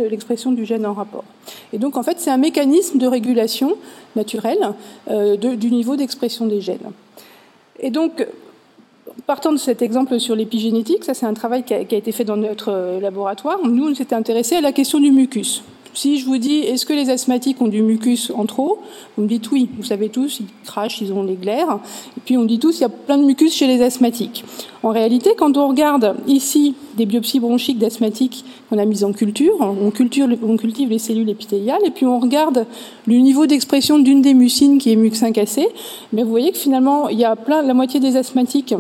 du 0.53 0.65
gène 0.65 0.87
en 0.87 0.93
rapport. 0.93 1.25
Et 1.73 1.79
donc 1.79 1.97
en 1.97 2.03
fait, 2.03 2.19
c'est 2.19 2.31
un 2.31 2.37
mécanisme 2.37 2.99
de 2.99 3.07
régulation 3.07 3.77
naturelle 4.17 4.73
euh, 5.09 5.37
du 5.37 5.71
niveau 5.71 5.97
d'expression 5.97 6.47
des 6.47 6.61
gènes. 6.61 6.91
Et 7.79 7.91
donc, 7.91 8.27
partant 9.27 9.53
de 9.53 9.57
cet 9.57 9.83
exemple 9.83 10.19
sur 10.19 10.35
l'épigénétique, 10.35 11.05
ça 11.05 11.15
c'est 11.15 11.27
un 11.27 11.35
travail 11.35 11.65
qui 11.65 11.75
a, 11.75 11.81
été 11.81 12.13
fait 12.13 12.25
dans 12.25 12.37
notre 12.37 12.73
euh, 12.73 13.01
laboratoire. 13.01 13.59
Nous, 13.65 13.91
on 13.91 13.95
s'était 13.95 14.15
intéressés 14.15 14.57
à 14.57 14.61
la 14.61 14.73
question 14.73 15.01
du 15.01 15.11
mucus. 15.11 15.63
Si 15.95 16.19
je 16.19 16.27
vous 16.27 16.39
dis, 16.39 16.59
est-ce 16.59 16.87
que 16.87 16.93
les 16.93 17.09
asthmatiques 17.09 17.63
ont 17.63 17.69
du 17.69 17.81
mucus 17.81 18.33
en 18.35 18.47
trop 18.47 18.79
Vous 19.17 19.23
me 19.23 19.29
dites 19.29 19.51
oui, 19.53 19.69
vous 19.77 19.85
savez 19.85 20.09
tous, 20.09 20.41
ils 20.41 20.47
crachent, 20.65 21.01
ils 21.01 21.13
ont 21.13 21.23
les 21.23 21.37
glaires. 21.37 21.79
Et 22.17 22.21
puis 22.25 22.37
on 22.37 22.45
dit 22.45 22.59
tous, 22.59 22.79
il 22.79 22.81
y 22.81 22.85
a 22.85 22.89
plein 22.89 23.17
de 23.17 23.23
mucus 23.23 23.55
chez 23.55 23.69
les 23.69 23.81
asthmatiques. 23.81 24.45
En 24.83 24.91
réalité, 24.91 25.31
quand 25.39 25.57
on 25.57 25.69
regarde 25.69 26.17
ici 26.27 26.75
des 26.97 27.07
biopsies 27.07 27.39
bronchiques 27.39 27.79
d'asthmatiques 27.79 28.45
qu'on 28.69 28.79
a 28.79 28.85
mises 28.85 29.05
en 29.05 29.13
culture, 29.13 29.55
on, 29.61 29.91
cultive 29.93 30.91
les 30.91 30.99
cellules 30.99 31.31
épithéliales, 31.31 31.83
et 31.87 31.91
puis 31.91 32.07
on 32.07 32.19
regarde 32.19 32.67
le 33.07 33.15
niveau 33.15 33.47
d'expression 33.47 34.01
d'une 34.01 34.21
des 34.21 34.35
mucines 34.35 34.79
qui 34.79 34.91
est 34.91 34.97
MUC5AC, 34.97 35.65
mais 36.13 36.25
vous 36.25 36.31
voyez 36.31 36.51
que 36.51 36.59
finalement, 36.59 37.09
il 37.09 37.21
y 37.21 37.25
a 37.25 37.37
plein, 37.37 37.63
la 37.63 37.73
moitié 37.73 38.01
des 38.01 38.17
asthmatiques 38.17 38.75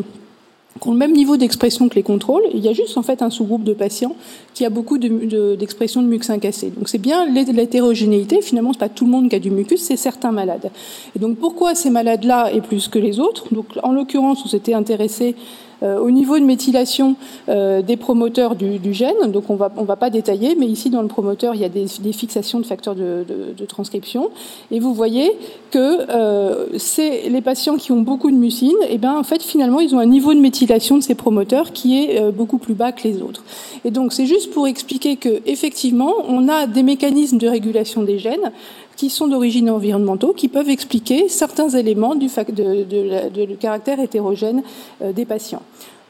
qui 0.80 0.88
ont 0.88 0.92
le 0.92 0.98
même 0.98 1.12
niveau 1.12 1.36
d'expression 1.36 1.88
que 1.88 1.94
les 1.94 2.02
contrôles. 2.02 2.42
Il 2.52 2.60
y 2.64 2.68
a 2.68 2.72
juste 2.72 2.96
en 2.96 3.02
fait 3.02 3.22
un 3.22 3.30
sous-groupe 3.30 3.64
de 3.64 3.74
patients 3.74 4.16
qui 4.54 4.64
a 4.64 4.70
beaucoup 4.70 4.98
d'expression 4.98 6.02
de, 6.02 6.08
de, 6.08 6.16
MUC5AC. 6.16 6.74
Donc 6.74 6.88
c'est 6.88 6.98
bien 6.98 7.26
l'hétérogénéité. 7.26 8.42
Finalement, 8.42 8.72
c'est 8.72 8.80
pas 8.80 8.88
tout 8.88 9.04
le 9.04 9.10
monde 9.10 9.28
qui 9.28 9.36
a 9.36 9.38
du 9.38 9.50
mucus, 9.50 9.80
c'est 9.80 9.96
certains 9.96 10.32
malades. 10.32 10.70
Et 11.14 11.18
donc 11.18 11.38
pourquoi 11.38 11.74
ces 11.74 11.90
malades-là 11.90 12.52
est 12.52 12.60
plus 12.60 12.88
que 12.88 12.98
les 12.98 13.20
autres? 13.20 13.52
Donc 13.54 13.66
en 13.82 13.92
l'occurrence, 13.92 14.42
on 14.44 14.48
s'était 14.48 14.74
intéressé 14.74 15.36
au 15.84 16.10
niveau 16.10 16.38
de 16.38 16.44
méthylation 16.44 17.16
euh, 17.48 17.82
des 17.82 17.96
promoteurs 17.96 18.54
du, 18.54 18.94
gène, 18.94 19.30
donc 19.30 19.50
on 19.50 19.56
va, 19.56 19.70
on 19.76 19.84
va 19.84 19.96
pas 19.96 20.10
détailler, 20.10 20.56
mais 20.58 20.66
ici 20.66 20.90
dans 20.90 21.02
le 21.02 21.08
promoteur, 21.08 21.54
il 21.54 21.60
y 21.60 21.64
a 21.64 21.68
des, 21.68 21.86
fixations 22.12 22.60
de 22.60 22.66
facteurs 22.66 22.94
de, 22.94 23.24
transcription. 23.66 24.30
Et 24.70 24.78
vous 24.78 24.94
voyez 24.94 25.32
que 25.70 26.10
euh, 26.10 26.66
c'est 26.78 27.28
les 27.28 27.40
patients 27.40 27.76
qui 27.76 27.92
ont 27.92 28.00
beaucoup 28.00 28.30
de 28.30 28.36
mucine, 28.36 28.76
et 28.88 28.98
ben 28.98 29.16
en 29.16 29.22
fait 29.22 29.42
finalement 29.42 29.80
ils 29.80 29.94
ont 29.94 29.98
un 29.98 30.06
niveau 30.06 30.34
de 30.34 30.40
méthylation 30.40 30.96
de 30.96 31.02
ces 31.02 31.14
promoteurs 31.14 31.72
qui 31.72 32.04
est 32.04 32.30
beaucoup 32.30 32.58
plus 32.58 32.74
bas 32.74 32.92
que 32.92 33.06
les 33.06 33.22
autres. 33.22 33.42
Et 33.84 33.90
donc 33.90 34.12
c'est 34.12 34.26
juste 34.26 34.52
pour 34.52 34.66
expliquer 34.66 35.16
que 35.16 35.40
effectivement 35.46 36.14
on 36.28 36.48
a 36.48 36.66
des 36.66 36.82
mécanismes 36.82 37.38
de 37.38 37.48
régulation 37.48 38.02
des 38.02 38.18
gènes 38.18 38.52
qui 38.96 39.10
sont 39.10 39.28
d'origine 39.28 39.70
environnementaux, 39.70 40.32
qui 40.32 40.48
peuvent 40.48 40.68
expliquer 40.68 41.28
certains 41.28 41.68
éléments 41.70 42.14
du, 42.14 42.26
de, 42.26 43.28
de, 43.28 43.54
caractère 43.54 44.00
hétérogène 44.00 44.62
euh, 45.02 45.12
des 45.12 45.24
patients. 45.24 45.62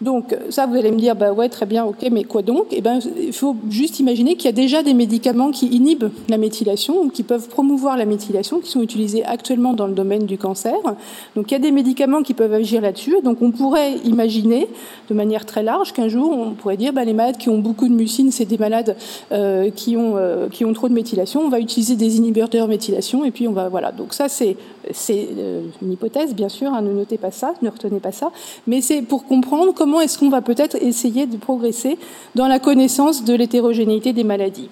Donc 0.04 0.36
ça, 0.50 0.66
vous 0.66 0.76
allez 0.76 0.90
me 0.90 0.98
dire, 0.98 1.16
bah 1.16 1.32
ouais, 1.32 1.48
très 1.48 1.66
bien, 1.66 1.84
ok, 1.84 2.06
mais 2.12 2.24
quoi 2.24 2.42
donc? 2.42 2.66
Eh 2.70 2.82
ben, 2.82 2.98
il 3.18 3.32
faut 3.32 3.56
juste 3.70 4.00
imaginer 4.00 4.36
qu'il 4.36 4.44
y 4.44 4.48
a 4.48 4.52
déjà 4.52 4.82
des 4.82 4.94
médicaments 4.94 5.50
qui 5.50 5.66
inhibent 5.66 6.10
la 6.28 6.36
méthylation 6.36 7.00
ou 7.00 7.08
qui 7.08 7.22
peuvent 7.22 7.48
promouvoir 7.48 7.96
la 7.96 8.04
méthylation, 8.04 8.60
qui 8.60 8.70
sont 8.70 8.82
utilisés 8.82 9.24
actuellement 9.24 9.72
dans 9.72 9.86
le 9.86 9.94
domaine 9.94 10.26
du 10.26 10.36
cancer. 10.36 10.74
Donc 11.34 11.50
il 11.50 11.52
y 11.52 11.56
a 11.56 11.60
des 11.60 11.70
médicaments 11.70 12.22
qui 12.22 12.34
peuvent 12.34 12.52
agir 12.52 12.82
là-dessus. 12.82 13.16
Donc 13.24 13.40
on 13.40 13.50
pourrait 13.50 13.94
imaginer, 14.04 14.68
de 15.08 15.14
manière 15.14 15.46
très 15.46 15.62
large, 15.62 15.92
qu'un 15.92 16.08
jour 16.08 16.30
on 16.30 16.50
pourrait 16.50 16.76
dire, 16.76 16.92
bah, 16.92 17.04
les 17.04 17.14
malades 17.14 17.38
qui 17.38 17.48
ont 17.48 17.58
beaucoup 17.58 17.88
de 17.88 17.94
mucine, 17.94 18.30
c'est 18.30 18.44
des 18.44 18.58
malades 18.58 18.96
euh, 19.32 19.70
qui 19.70 19.96
ont 19.96 20.16
euh, 20.16 20.48
qui 20.50 20.66
ont 20.66 20.72
trop 20.74 20.88
de 20.88 20.94
méthylation. 20.94 21.40
On 21.40 21.48
va 21.48 21.60
utiliser 21.60 21.96
des 21.96 22.18
inhibiteurs 22.18 22.68
méthylation 22.68 23.24
et 23.24 23.30
puis 23.30 23.48
on 23.48 23.52
va 23.52 23.68
voilà. 23.68 23.92
Donc 23.92 24.12
ça 24.12 24.28
c'est 24.28 24.56
c'est 24.92 25.28
euh, 25.38 25.62
une 25.82 25.92
hypothèse, 25.92 26.34
bien 26.34 26.48
sûr. 26.48 26.72
Hein, 26.72 26.82
ne 26.82 26.92
notez 26.92 27.18
pas 27.18 27.30
ça, 27.30 27.54
ne 27.62 27.70
retenez 27.70 28.00
pas 28.00 28.12
ça, 28.12 28.30
mais 28.66 28.80
c'est 28.80 29.02
pour 29.02 29.24
comprendre 29.24 29.72
comment 29.74 29.93
est-ce 30.00 30.18
qu'on 30.18 30.28
va 30.28 30.42
peut-être 30.42 30.76
essayer 30.82 31.26
de 31.26 31.36
progresser 31.36 31.98
dans 32.34 32.48
la 32.48 32.58
connaissance 32.58 33.24
de 33.24 33.34
l'hétérogénéité 33.34 34.12
des 34.12 34.24
maladies. 34.24 34.68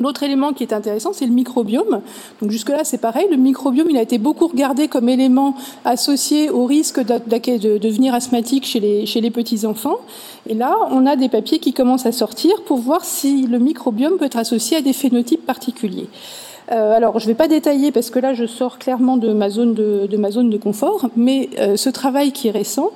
L'autre 0.00 0.24
élément 0.24 0.52
qui 0.52 0.64
est 0.64 0.72
intéressant, 0.72 1.12
c'est 1.12 1.26
le 1.26 1.32
microbiome. 1.32 2.00
Donc 2.42 2.50
jusque-là, 2.50 2.82
c'est 2.82 2.98
pareil. 2.98 3.26
Le 3.30 3.36
microbiome, 3.36 3.88
il 3.90 3.96
a 3.96 4.02
été 4.02 4.18
beaucoup 4.18 4.48
regardé 4.48 4.88
comme 4.88 5.08
élément 5.08 5.54
associé 5.84 6.50
au 6.50 6.64
risque 6.64 6.98
de, 7.00 7.78
devenir 7.78 8.12
asthmatique 8.12 8.64
chez 8.64 8.80
les, 8.80 9.06
chez 9.06 9.20
les 9.20 9.30
petits-enfants. 9.30 9.98
Et 10.48 10.54
là, 10.54 10.76
on 10.90 11.06
a 11.06 11.14
des 11.14 11.28
papiers 11.28 11.60
qui 11.60 11.72
commencent 11.72 12.06
à 12.06 12.12
sortir 12.12 12.62
pour 12.62 12.78
voir 12.78 13.04
si 13.04 13.46
le 13.46 13.60
microbiome 13.60 14.18
peut 14.18 14.24
être 14.24 14.38
associé 14.38 14.78
à 14.78 14.82
des 14.82 14.92
phénotypes 14.92 15.46
particuliers. 15.46 16.08
Euh, 16.72 16.96
alors, 16.96 17.18
je 17.18 17.24
ne 17.24 17.30
vais 17.30 17.34
pas 17.34 17.48
détailler 17.48 17.92
parce 17.92 18.10
que 18.10 18.18
là, 18.18 18.32
je 18.34 18.46
sors 18.46 18.78
clairement 18.78 19.16
de 19.16 19.32
ma 19.32 19.50
zone 19.50 19.74
de, 19.74 20.56
confort, 20.56 21.08
mais 21.16 21.50
euh, 21.58 21.76
ce 21.76 21.90
travail 21.90 22.32
qui 22.32 22.48
est 22.48 22.52
récent 22.52 22.90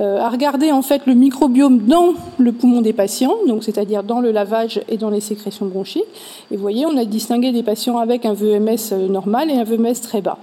euh, 0.00 0.18
a 0.18 0.28
regardé 0.28 0.72
en 0.72 0.82
fait 0.82 1.06
le 1.06 1.14
microbiome 1.14 1.78
dans 1.86 2.14
le 2.38 2.52
poumon 2.52 2.82
des 2.82 2.92
patients, 2.92 3.34
donc 3.46 3.64
c'est-à-dire 3.64 4.02
dans 4.02 4.20
le 4.20 4.32
lavage 4.32 4.82
et 4.88 4.96
dans 4.96 5.10
les 5.10 5.20
sécrétions 5.20 5.66
bronchiques. 5.66 6.02
Et 6.50 6.56
vous 6.56 6.62
voyez, 6.62 6.84
on 6.86 6.96
a 6.96 7.04
distingué 7.04 7.52
des 7.52 7.62
patients 7.62 7.98
avec 7.98 8.26
un 8.26 8.34
VMS 8.34 8.92
normal 9.08 9.50
et 9.50 9.54
un 9.54 9.64
VMS 9.64 10.00
très 10.02 10.20
bas. 10.20 10.38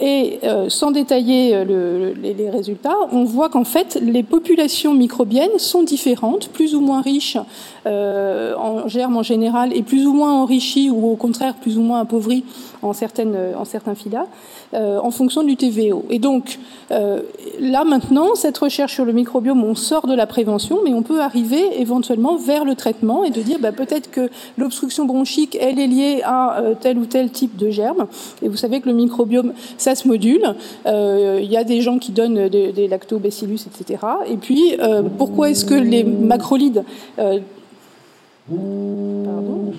Et 0.00 0.40
sans 0.68 0.90
détailler 0.90 1.64
le, 1.64 2.12
les, 2.12 2.34
les, 2.34 2.50
résultats, 2.50 2.96
on 3.12 3.24
voit 3.24 3.48
qu'en 3.48 3.64
fait, 3.64 3.98
les 4.02 4.22
populations 4.22 4.94
microbiennes 4.94 5.58
sont 5.58 5.82
différentes, 5.82 6.48
plus 6.48 6.74
ou 6.74 6.80
moins 6.80 7.00
riches 7.00 7.38
en 7.86 8.88
germes 8.88 9.16
en 9.16 9.22
général 9.22 9.74
et 9.74 9.82
plus 9.82 10.06
ou 10.06 10.12
moins 10.12 10.42
enrichies 10.42 10.90
ou 10.90 11.10
au 11.10 11.16
contraire 11.16 11.54
plus 11.54 11.78
ou 11.78 11.82
moins 11.82 12.00
appauvries 12.00 12.25
en, 12.82 12.92
certains 12.92 13.94
filas, 13.94 14.26
euh, 14.74 14.98
en 14.98 15.10
fonction 15.10 15.42
du 15.42 15.56
TVO. 15.56 16.04
Et 16.10 16.18
donc, 16.18 16.58
euh, 16.90 17.20
là 17.60 17.84
maintenant, 17.84 18.34
cette 18.34 18.58
recherche 18.58 18.94
sur 18.94 19.04
le 19.04 19.12
microbiome, 19.12 19.62
on 19.64 19.74
sort 19.74 20.06
de 20.06 20.14
la 20.14 20.26
prévention, 20.26 20.78
mais 20.84 20.94
on 20.94 21.02
peut 21.02 21.20
arriver 21.20 21.80
éventuellement 21.80 22.36
vers 22.36 22.64
le 22.64 22.74
traitement 22.74 23.24
et 23.24 23.30
de 23.30 23.40
dire 23.42 23.58
bah, 23.60 23.72
peut-être 23.72 24.10
que 24.10 24.30
l'obstruction 24.58 25.04
bronchique, 25.04 25.56
elle 25.60 25.78
est 25.78 25.86
liée 25.86 26.20
à 26.24 26.60
euh, 26.60 26.74
tel 26.78 26.98
ou 26.98 27.06
tel 27.06 27.30
type 27.30 27.56
de 27.56 27.70
germe. 27.70 28.06
Et 28.42 28.48
vous 28.48 28.56
savez 28.56 28.80
que 28.80 28.88
le 28.88 28.94
microbiome, 28.94 29.52
ça 29.78 29.94
se 29.94 30.06
module. 30.06 30.54
Il 30.86 31.50
y 31.50 31.56
a 31.56 31.64
des 31.64 31.80
gens 31.80 31.98
qui 31.98 32.12
donnent 32.12 32.48
des, 32.48 32.72
des 32.72 32.88
lactobacillus, 32.88 33.66
etc. 33.66 34.00
Et 34.28 34.36
puis, 34.36 34.76
pourquoi 35.18 35.50
est-ce 35.50 35.64
que 35.64 35.74
les 35.74 36.04
macrolides 36.04 36.84
Pardon 38.48 39.72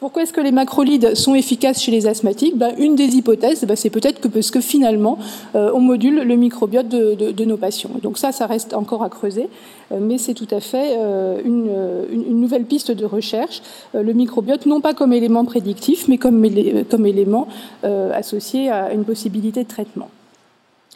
pourquoi 0.00 0.22
est-ce 0.22 0.32
que 0.32 0.40
les 0.40 0.50
macrolides 0.50 1.14
sont 1.14 1.34
efficaces 1.34 1.82
chez 1.82 1.92
les 1.92 2.06
asthmatiques? 2.06 2.56
Ben, 2.56 2.74
Une 2.78 2.96
des 2.96 3.16
hypothèses, 3.16 3.64
ben, 3.64 3.76
c'est 3.76 3.90
peut-être 3.90 4.20
que 4.20 4.28
parce 4.28 4.50
que 4.50 4.60
finalement, 4.60 5.18
euh, 5.54 5.70
on 5.74 5.80
module 5.80 6.22
le 6.22 6.36
microbiote 6.36 6.88
de, 6.88 7.44
nos 7.44 7.58
patients. 7.58 7.90
Donc 8.02 8.16
ça, 8.16 8.32
ça 8.32 8.46
reste 8.46 8.72
encore 8.72 9.04
à 9.04 9.10
creuser, 9.10 9.48
euh, 9.92 9.98
mais 10.00 10.16
c'est 10.16 10.32
tout 10.32 10.48
à 10.50 10.60
fait 10.60 10.96
euh, 10.96 11.40
une, 11.44 12.40
nouvelle 12.40 12.64
piste 12.64 12.90
de 12.90 13.04
recherche. 13.04 13.60
le 13.92 14.12
microbiote, 14.14 14.64
non 14.64 14.80
pas 14.80 14.94
comme 14.94 15.12
élément 15.12 15.44
prédictif, 15.44 16.08
mais 16.08 16.16
comme, 16.16 16.46
comme 16.90 17.06
élément 17.06 17.46
associé 17.82 18.70
à 18.70 18.92
une 18.94 19.04
possibilité 19.04 19.64
de 19.64 19.68
traitement. 19.68 20.08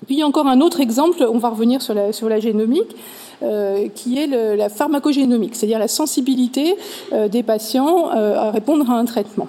Puis 0.07 0.17
il 0.17 0.19
y 0.19 0.23
a 0.23 0.27
encore 0.27 0.47
un 0.47 0.61
autre 0.61 0.81
exemple, 0.81 1.27
on 1.31 1.39
va 1.39 1.49
revenir 1.49 1.81
sur 1.81 1.95
la, 1.95 2.41
génomique, 2.41 2.97
euh, 3.43 3.89
qui 3.95 4.19
est 4.19 4.27
la 4.27 4.69
pharmacogénomique, 4.69 5.55
c'est-à-dire 5.55 5.79
la 5.79 5.89
sensibilité 5.89 6.77
euh, 7.13 7.29
des 7.29 7.43
patients 7.43 8.11
euh, 8.15 8.37
à 8.37 8.51
répondre 8.51 8.91
à 8.91 8.95
un 8.95 9.05
traitement. 9.05 9.49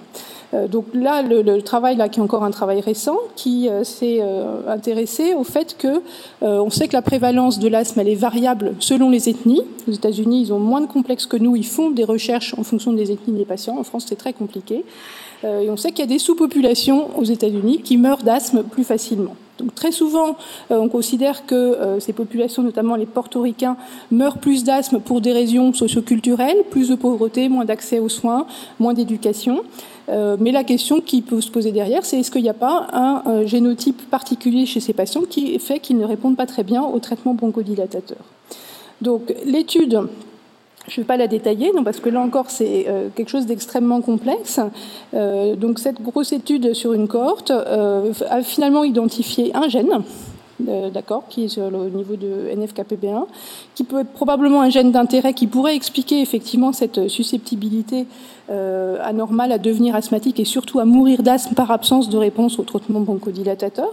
donc 0.70 0.86
là, 0.94 1.22
le, 1.22 1.62
travail 1.62 1.98
là, 1.98 2.08
qui 2.08 2.20
est 2.20 2.24
encore 2.24 2.44
un 2.46 2.52
travail 2.52 2.80
récent, 2.80 3.18
qui 3.36 3.68
s'est 3.84 4.22
intéressé 4.68 5.34
au 5.34 5.44
fait 5.44 5.76
que 5.78 6.02
on 6.42 6.70
sait 6.70 6.88
que 6.88 6.94
la 6.94 7.02
prévalence 7.02 7.60
de 7.60 7.68
l'asthme 7.68 8.00
elle 8.00 8.08
est 8.08 8.22
variable 8.30 8.74
selon 8.80 9.10
les 9.10 9.28
ethnies. 9.28 9.64
Aux 9.90 9.92
États-Unis, 9.92 10.42
ils 10.44 10.54
ont 10.54 10.60
moins 10.60 10.82
de 10.82 10.88
complexes 10.88 11.26
que 11.26 11.36
nous. 11.36 11.56
Ils 11.58 11.66
font 11.66 11.90
des 11.90 12.06
recherches 12.06 12.56
en 12.58 12.64
fonction 12.64 12.94
des 12.94 13.12
ethnies 13.12 13.34
des 13.34 13.46
patients. 13.46 13.78
En 13.78 13.84
France, 13.84 14.06
c'est 14.08 14.16
très 14.16 14.34
compliqué. 14.34 14.86
et 15.44 15.70
on 15.70 15.78
sait 15.78 15.90
qu'il 15.90 16.00
y 16.00 16.08
a 16.10 16.14
des 16.16 16.20
sous-populations 16.20 17.10
aux 17.18 17.26
États-Unis 17.26 17.82
qui 17.84 17.98
meurent 17.98 18.24
d'asthme 18.24 18.64
plus 18.64 18.86
facilement. 18.86 19.36
Donc 19.60 19.74
très 19.74 19.92
souvent, 19.92 20.36
euh, 20.72 20.78
on 20.78 20.90
considère 20.90 21.46
que 21.46 21.56
euh, 21.56 22.00
ces 22.00 22.14
populations, 22.14 22.62
notamment 22.62 22.96
les 22.96 23.06
portoricains, 23.06 23.78
meurent 24.12 24.38
plus 24.38 24.64
d'asthme 24.64 25.00
pour 25.00 25.22
des 25.22 25.32
raisons 25.32 25.74
socioculturelles, 25.74 26.64
plus 26.70 26.90
de 26.90 26.96
pauvreté, 26.96 27.48
moins 27.48 27.66
d'accès 27.66 28.00
aux 28.00 28.10
soins, 28.10 28.48
moins 28.80 28.94
d'éducation. 28.94 29.64
Euh, 30.10 30.36
mais 30.40 30.52
la 30.52 30.64
question 30.64 31.00
qui 31.00 31.22
peut 31.22 31.42
se 31.42 31.50
poser 31.50 31.72
derrière, 31.72 32.06
c'est 32.06 32.20
est-ce 32.20 32.32
qu'il 32.32 32.44
n'y 32.44 32.50
a 32.50 32.54
pas 32.54 32.88
un 32.94 33.46
génotype 33.46 34.10
particulier 34.10 34.66
chez 34.66 34.80
ces 34.80 34.94
patients 34.94 35.24
qui 35.28 35.58
fait 35.60 35.80
qu'ils 35.80 35.98
ne 35.98 36.06
répondent 36.06 36.38
pas 36.38 36.46
très 36.46 36.64
bien 36.64 36.84
au 36.84 37.00
traitement 37.00 37.34
bronchodilatateur? 37.34 38.20
Donc 39.02 39.34
l'étude 39.46 40.02
je 40.88 41.00
ne 41.00 41.04
vais 41.04 41.08
pas 41.08 41.18
la 41.18 41.28
détailler, 41.28 41.72
non, 41.76 41.84
parce 41.84 42.00
que 42.00 42.10
là 42.10 42.22
encore, 42.22 42.50
c'est 42.50 42.86
euh, 42.88 43.10
quelque 43.16 43.30
chose 43.30 43.46
d'extrêmement 43.46 44.02
complexe. 44.02 44.60
Euh, 45.14 45.56
donc, 45.56 45.80
cette 45.80 46.02
grosse 46.02 46.32
étude 46.32 46.74
sur 46.74 46.94
une 46.94 47.08
cohorte 47.08 47.52
euh, 47.52 48.14
a 48.30 48.42
finalement 48.42 48.84
identifié 48.84 49.56
un 49.56 49.68
gène 49.68 50.04
d'accord, 50.60 51.24
qui 51.30 51.46
est 51.46 51.58
le 51.58 51.90
niveau 51.90 52.16
de 52.16 52.50
NFKPB1, 52.56 53.26
qui 53.76 53.84
peut 53.84 54.00
être 54.00 54.12
probablement 54.12 54.62
un 54.62 54.70
gène 54.70 54.92
d'intérêt 54.92 55.34
qui 55.34 55.48
pourrait 55.48 55.76
expliquer 55.76 56.22
effectivement 56.22 56.72
cette 56.72 57.10
susceptibilité 57.10 58.06
euh, 58.52 58.98
anormale 59.02 59.52
à 59.52 59.58
devenir 59.58 59.96
asthmatique 59.96 60.40
et 60.40 60.46
surtout 60.46 60.80
à 60.80 60.86
mourir 60.86 61.24
d'asthme 61.24 61.56
par 61.56 61.72
absence 61.72 62.10
de 62.10 62.18
réponse 62.18 62.60
au 62.60 62.64
traitement 62.64 63.00
bronchodilatateur. 63.00 63.90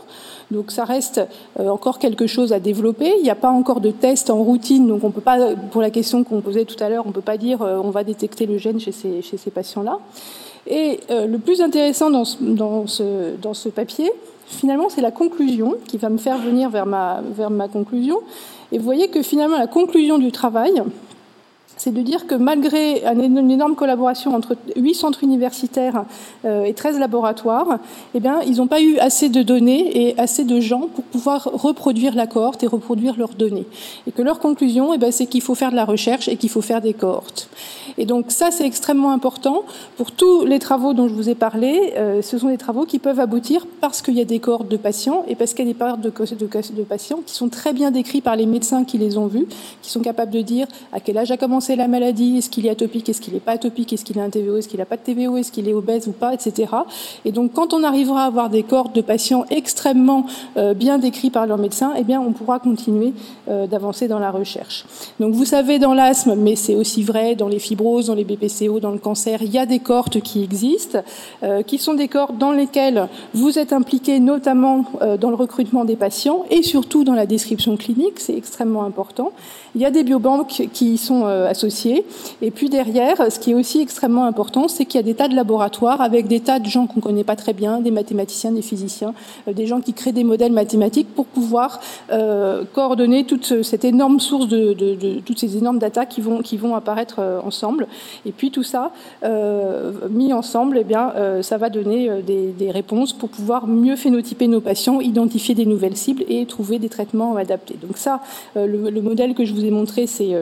Donc 0.50 0.73
ça 0.73 0.85
reste 0.85 1.23
euh, 1.59 1.71
encore 1.71 1.99
quelque 1.99 2.26
chose 2.26 2.52
à 2.52 2.61
développer. 2.61 3.14
Il 3.16 3.23
n'y 3.23 3.31
a 3.31 3.35
pas 3.35 3.49
encore 3.49 3.81
de 3.81 3.90
test 3.90 4.28
en 4.28 4.37
routine, 4.37 4.87
donc 4.87 5.04
on 5.04 5.11
peut 5.11 5.23
pas, 5.23 5.54
pour 5.71 5.81
la 5.81 5.88
question 5.88 6.23
qu'on 6.23 6.42
posait 6.42 6.66
tout 6.66 6.76
à 6.85 6.90
l'heure, 6.90 7.07
on 7.07 7.09
ne 7.09 7.14
peut 7.14 7.23
pas 7.23 7.38
dire 7.38 7.62
on 7.62 7.88
va 7.88 8.04
détecter 8.04 8.45
le 8.45 8.59
gène 8.59 8.78
chez 8.78 8.92
ces, 8.92 9.23
chez 9.23 9.38
ces 9.38 9.50
patients-là. 9.50 9.99
Et 10.66 11.00
le 11.09 11.38
plus 11.38 11.62
intéressant 11.62 12.11
dans 12.11 12.25
dans 12.40 12.87
ce, 12.87 13.35
dans 13.40 13.54
ce 13.54 13.71
papier, 13.71 14.12
finalement, 14.52 14.88
c'est 14.88 15.00
la 15.00 15.11
conclusion 15.11 15.75
qui 15.87 15.99
va 15.99 16.09
me 16.09 16.18
faire 16.18 16.38
venir 16.38 16.71
vers 16.71 16.87
ma, 16.87 17.68
conclusion. 17.73 18.21
Et 18.71 18.78
vous 18.78 18.85
voyez 18.85 19.09
que 19.09 19.23
finalement, 19.23 19.59
la 19.59 19.66
conclusion 19.66 20.18
du 20.18 20.32
travail, 20.32 20.82
c'est 21.83 21.91
de 21.91 22.01
dire 22.01 22.29
que 22.29 22.37
malgré 22.37 23.03
une 23.05 23.51
énorme 23.51 23.75
collaboration 23.75 24.37
entre 24.37 24.57
huit 24.77 24.95
centres 24.95 25.25
universitaires 25.25 26.05
euh, 26.45 26.62
et 26.62 26.75
13 26.75 27.01
laboratoires, 27.01 27.81
eh 28.15 28.21
bien, 28.21 28.41
ils 28.43 28.59
n'ont 28.59 28.69
pas 28.69 28.81
eu 28.81 28.99
assez 28.99 29.29
de 29.29 29.43
données 29.43 30.01
et 30.01 30.17
assez 30.17 30.45
de 30.45 30.61
gens 30.61 30.87
pour 30.95 31.03
pouvoir 31.03 31.51
reproduire 31.53 32.15
la 32.15 32.29
cohorte 32.29 32.62
et 32.62 32.69
reproduire 32.69 33.17
leurs 33.19 33.35
données. 33.35 33.67
Et 34.07 34.12
que 34.12 34.23
leur 34.23 34.39
conclusion, 34.39 34.95
eh 34.95 34.99
bien, 34.99 35.11
c'est 35.11 35.27
qu'il 35.27 35.43
faut 35.43 35.57
faire 35.57 35.73
de 35.73 35.77
la 35.77 35.85
recherche 35.85 36.29
et 36.29 36.37
qu'il 36.37 36.51
faut 36.51 36.61
faire 36.61 36.81
des 36.81 36.95
cohortes. 36.95 37.49
Et 37.99 38.07
donc 38.07 38.27
ça, 38.29 38.53
c'est 38.53 38.65
extrêmement 38.65 39.11
important 39.11 39.65
pour 39.97 40.12
tous 40.12 40.45
les 40.45 40.61
travaux 40.61 40.95
dont 40.95 41.09
je 41.09 41.15
vous 41.15 41.29
ai 41.29 41.35
parlé. 41.35 41.95
Euh, 41.97 42.23
ce 42.23 42.39
sont 42.39 42.49
des 42.49 42.59
travaux 42.59 42.85
qui 42.85 43.01
peuvent 43.01 43.21
aboutir 43.21 43.67
parce 43.81 44.03
qu'il 44.03 44.15
y 44.15 44.21
a 44.21 44.25
des 44.25 44.39
cohortes 44.39 44.69
de 44.69 44.77
patients 44.77 45.25
et 45.29 45.35
parce 45.35 45.53
qu'il 45.53 45.67
y 45.67 45.71
a 45.71 45.73
des 45.73 45.79
cohortes 45.79 46.01
de, 46.01 46.11
de, 46.11 46.77
de 46.77 46.83
patients 46.85 47.21
qui 47.27 47.35
sont 47.35 47.49
très 47.49 47.73
bien 47.73 47.91
décrits 47.91 48.21
par 48.21 48.37
les 48.37 48.47
médecins 48.47 48.85
qui 48.85 48.99
les 48.99 49.19
ont 49.19 49.27
vus, 49.27 49.47
qui 49.83 49.91
sont 49.91 50.01
capables 50.01 50.31
de 50.31 50.43
dire 50.43 50.69
à 50.93 51.01
quel 51.01 51.19
âge 51.19 51.31
a 51.33 51.37
commencé 51.37 51.72
la 51.76 51.88
maladie, 51.88 52.38
est-ce 52.38 52.50
qu'il 52.50 52.67
est 52.67 52.71
atopique, 52.71 53.09
est-ce 53.09 53.21
qu'il 53.21 53.35
n'est 53.35 53.41
pas 53.41 53.52
atopique, 53.52 53.93
est-ce 53.93 54.05
qu'il 54.05 54.19
a 54.19 54.23
un 54.23 54.31
TVO, 54.31 54.57
est-ce 54.57 54.69
qu'il 54.69 54.79
n'a 54.79 54.87
pas 54.87 54.97
de 54.97 55.02
TVO, 55.02 55.37
est-ce 55.37 55.52
qu'il 55.52 55.69
est 55.69 55.73
obèse 55.73 56.09
ou 56.09 56.12
pas, 56.12 56.35
etc. 56.35 56.73
Et 57.25 57.33
donc 57.33 57.52
quand 57.52 57.73
on 57.75 57.83
arrivera 57.83 58.25
à 58.25 58.26
avoir 58.26 58.50
des 58.50 58.62
cohortes 58.62 58.95
de 58.95 59.00
patients 59.00 59.45
extrêmement 59.50 60.26
euh, 60.57 60.75
bien 60.75 60.99
décrits 60.99 61.31
par 61.31 61.47
leurs 61.47 61.59
médecins, 61.59 61.93
eh 61.97 62.05
bien 62.05 62.21
on 62.21 62.33
pourra 62.33 62.59
continuer 62.59 63.12
euh, 63.49 63.67
d'avancer 63.67 64.09
dans 64.09 64.19
la 64.19 64.31
recherche. 64.31 64.85
Donc 65.21 65.35
vous 65.35 65.45
savez 65.45 65.79
dans 65.79 65.95
l'asthme, 65.95 66.35
mais 66.37 66.57
c'est 66.57 66.75
aussi 66.75 67.02
vrai 67.02 67.35
dans 67.35 67.49
les 67.49 67.59
fibroses, 67.59 68.07
dans 68.07 68.14
les 68.14 68.25
BPCO, 68.25 68.81
dans 68.81 68.91
le 68.91 68.99
cancer, 68.99 69.43
il 69.43 69.52
y 69.52 69.59
a 69.59 69.67
des 69.67 69.79
cohortes 69.79 70.21
qui 70.21 70.43
existent, 70.43 71.02
euh, 71.43 71.62
qui 71.62 71.79
sont 71.79 71.95
des 71.95 72.09
cohortes 72.09 72.38
dans 72.38 72.52
lesquelles 72.52 73.09
vous 73.35 73.59
êtes 73.59 73.73
impliqués 73.73 74.21
notamment 74.21 74.85
dans 75.21 75.31
le 75.31 75.37
recrutement 75.37 75.85
des 75.85 75.97
patients 75.97 76.45
et 76.50 76.62
surtout 76.62 77.05
dans 77.05 77.14
la 77.14 77.26
description 77.26 77.76
clinique, 77.76 78.19
c'est 78.19 78.37
extrêmement 78.37 78.85
important. 78.85 79.33
Il 79.75 79.81
y 79.81 79.85
a 79.85 79.91
des 79.91 80.05
biobanques 80.05 80.69
qui 80.73 80.99
sont. 80.99 81.25
Et 82.40 82.50
puis 82.50 82.69
derrière, 82.69 83.31
ce 83.31 83.38
qui 83.38 83.52
est 83.52 83.54
aussi 83.54 83.81
extrêmement 83.81 84.25
important, 84.25 84.69
c'est 84.69 84.85
qu'il 84.85 84.99
y 84.99 85.02
a 85.02 85.07
des 85.07 85.14
tas 85.14 85.28
de 85.28 85.35
laboratoires 85.35 86.00
avec 86.00 86.26
des 86.26 86.40
tas 86.40 86.59
de 86.59 86.66
gens 86.66 86.87
qu'on 86.87 86.97
ne 86.97 87.00
connaît 87.00 87.25
pas 87.25 87.37
très 87.37 87.52
bien, 87.52 87.81
des 87.81 87.90
mathématiciens, 87.90 88.52
des 88.52 88.62
physiciens, 88.62 89.14
euh, 89.49 89.52
des 89.52 89.66
gens 89.66 89.81
qui 89.81 89.92
créent 89.92 90.12
des 90.12 90.25
modèles 90.25 90.52
mathématiques 90.52 91.14
pour 91.14 91.26
pouvoir 91.26 91.81
euh, 92.11 92.64
coordonner 92.73 93.25
toute 93.25 93.62
cette 93.62 93.85
énorme 93.85 94.21
source 94.21 94.49
de, 94.49 95.21
toutes 95.25 95.38
ces 95.38 95.57
énormes 95.57 95.78
datas 95.78 96.07
qui 96.07 96.21
vont, 96.21 96.42
qui 96.42 96.57
vont 96.57 96.75
apparaître 96.75 97.16
euh, 97.19 97.40
ensemble. 97.45 97.87
Et 98.26 98.33
puis 98.33 98.50
tout 98.50 98.62
ça, 98.62 98.92
mis 100.11 100.33
ensemble, 100.33 100.78
eh 100.78 100.85
bien, 100.85 101.12
ça 101.42 101.57
va 101.59 101.69
donner 101.69 102.10
des, 102.23 102.71
réponses 102.71 103.13
pour 103.13 103.28
pouvoir 103.28 103.67
mieux 103.67 103.97
phénotyper 103.97 104.49
nos 104.49 104.60
patients, 104.60 105.00
identifier 105.00 105.54
des 105.54 105.67
nouvelles 105.67 105.97
cibles 105.97 106.25
et 106.28 106.47
trouver 106.47 106.78
des 106.78 106.89
traitements 106.89 107.37
adaptés. 107.37 107.76
Donc 107.82 107.99
ça, 107.99 108.21
le 108.54 109.00
modèle 109.00 109.34
que 109.34 109.45
je 109.45 109.52
vous 109.52 109.65
ai 109.65 109.71
montré, 109.71 110.06
c'est 110.06 110.34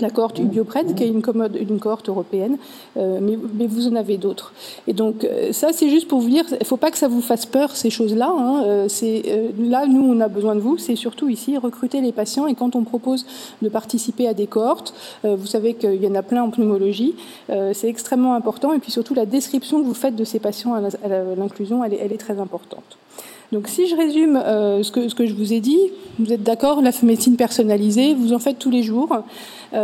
la 0.00 0.10
cohorte 0.10 0.40
Biopred, 0.40 0.96
qui 0.96 1.04
est 1.04 1.08
une, 1.08 1.22
une 1.54 1.78
cohorte 1.78 2.08
européenne, 2.08 2.56
euh, 2.96 3.20
mais, 3.22 3.66
vous 3.68 3.86
en 3.86 3.94
avez 3.94 4.16
d'autres. 4.16 4.52
Et 4.88 4.92
donc 4.92 5.22
euh, 5.22 5.52
ça, 5.52 5.72
c'est 5.72 5.88
juste 5.88 6.08
pour 6.08 6.20
vous 6.20 6.30
dire, 6.30 6.44
il 6.50 6.58
ne 6.60 6.64
faut 6.64 6.76
pas 6.76 6.90
que 6.90 6.98
ça 6.98 7.06
vous 7.06 7.20
fasse 7.20 7.46
peur 7.46 7.76
ces 7.76 7.90
choses-là. 7.90 8.28
Hein, 8.28 8.64
euh, 8.64 8.88
là, 9.60 9.86
nous, 9.86 10.02
on 10.02 10.20
a 10.20 10.26
besoin 10.26 10.56
de 10.56 10.60
vous. 10.60 10.78
C'est 10.78 10.96
surtout 10.96 11.28
ici 11.28 11.56
recruter 11.58 12.00
les 12.00 12.10
patients. 12.10 12.48
Et 12.48 12.54
quand 12.54 12.74
on 12.74 12.82
propose 12.82 13.24
de 13.62 13.68
participer 13.68 14.26
à 14.26 14.34
des 14.34 14.48
cohortes, 14.48 14.94
vous 15.22 15.46
savez 15.46 15.74
qu'il 15.74 16.02
y 16.02 16.08
en 16.08 16.14
a 16.16 16.22
plein 16.22 16.42
en 16.42 16.50
pneumologie. 16.50 17.14
c'est 17.72 17.88
extrêmement 17.88 18.34
important. 18.34 18.72
Et 18.72 18.80
puis 18.80 18.90
surtout, 18.90 19.14
la 19.14 19.26
description 19.26 19.80
que 19.80 19.86
vous 19.86 19.94
faites 19.94 20.16
de 20.16 20.24
ces 20.24 20.40
patients 20.40 20.74
à 20.74 20.80
l'inclusion, 21.36 21.84
elle, 21.84 22.12
est 22.12 22.18
très 22.18 22.40
importante. 22.40 22.98
Donc 23.52 23.68
si 23.68 23.86
je 23.86 23.94
résume 23.94 24.40
ce, 24.82 24.90
que, 24.90 25.08
ce, 25.08 25.14
que, 25.14 25.26
je 25.26 25.34
vous 25.34 25.52
ai 25.52 25.60
dit, 25.60 25.78
vous 26.18 26.32
êtes 26.32 26.42
d'accord, 26.42 26.82
la 26.82 26.90
médecine 27.02 27.36
personnalisée, 27.36 28.14
vous 28.14 28.32
en 28.32 28.38
faites 28.38 28.58
tous 28.58 28.70
les 28.70 28.82
jours. 28.82 29.24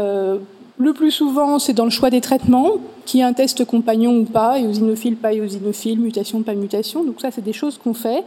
Euh, 0.01 0.39
le 0.79 0.95
plus 0.95 1.11
souvent, 1.11 1.59
c'est 1.59 1.75
dans 1.75 1.85
le 1.85 1.91
choix 1.91 2.09
des 2.09 2.23
traitements, 2.23 2.71
qui 3.05 3.21
est 3.21 3.23
un 3.23 3.35
test 3.35 3.67
compagnon 3.67 4.17
ou 4.17 4.25
pas, 4.25 4.59
éosinophile, 4.59 5.15
pas 5.15 5.35
éosinophile, 5.35 6.01
mutation, 6.01 6.43
pas 6.43 6.55
mutation. 6.55 7.05
Donc 7.05 7.21
ça, 7.21 7.31
c'est 7.31 7.45
des 7.45 7.53
choses 7.53 7.77
qu'on 7.77 7.93
fait. 7.93 8.25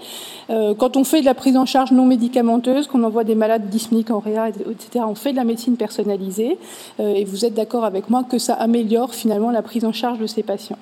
Euh, 0.51 0.75
quand 0.75 0.95
on 0.95 1.03
fait 1.03 1.21
de 1.21 1.25
la 1.25 1.33
prise 1.33 1.57
en 1.57 1.65
charge 1.65 1.91
non 1.91 2.05
médicamenteuse, 2.05 2.85
qu'on 2.85 3.03
envoie 3.03 3.23
des 3.23 3.33
malades 3.33 3.69
dyspniques 3.69 4.11
en 4.11 4.19
réa, 4.19 4.49
etc., 4.49 5.03
on 5.07 5.15
fait 5.15 5.31
de 5.31 5.37
la 5.37 5.45
médecine 5.45 5.77
personnalisée. 5.77 6.59
Euh, 6.99 7.15
et 7.15 7.25
vous 7.25 7.43
êtes 7.43 7.55
d'accord 7.55 7.85
avec 7.85 8.11
moi 8.11 8.23
que 8.23 8.37
ça 8.37 8.53
améliore 8.53 9.15
finalement 9.15 9.49
la 9.49 9.63
prise 9.63 9.83
en 9.83 9.91
charge 9.91 10.19
de 10.19 10.27
ces 10.27 10.43
patients. 10.43 10.77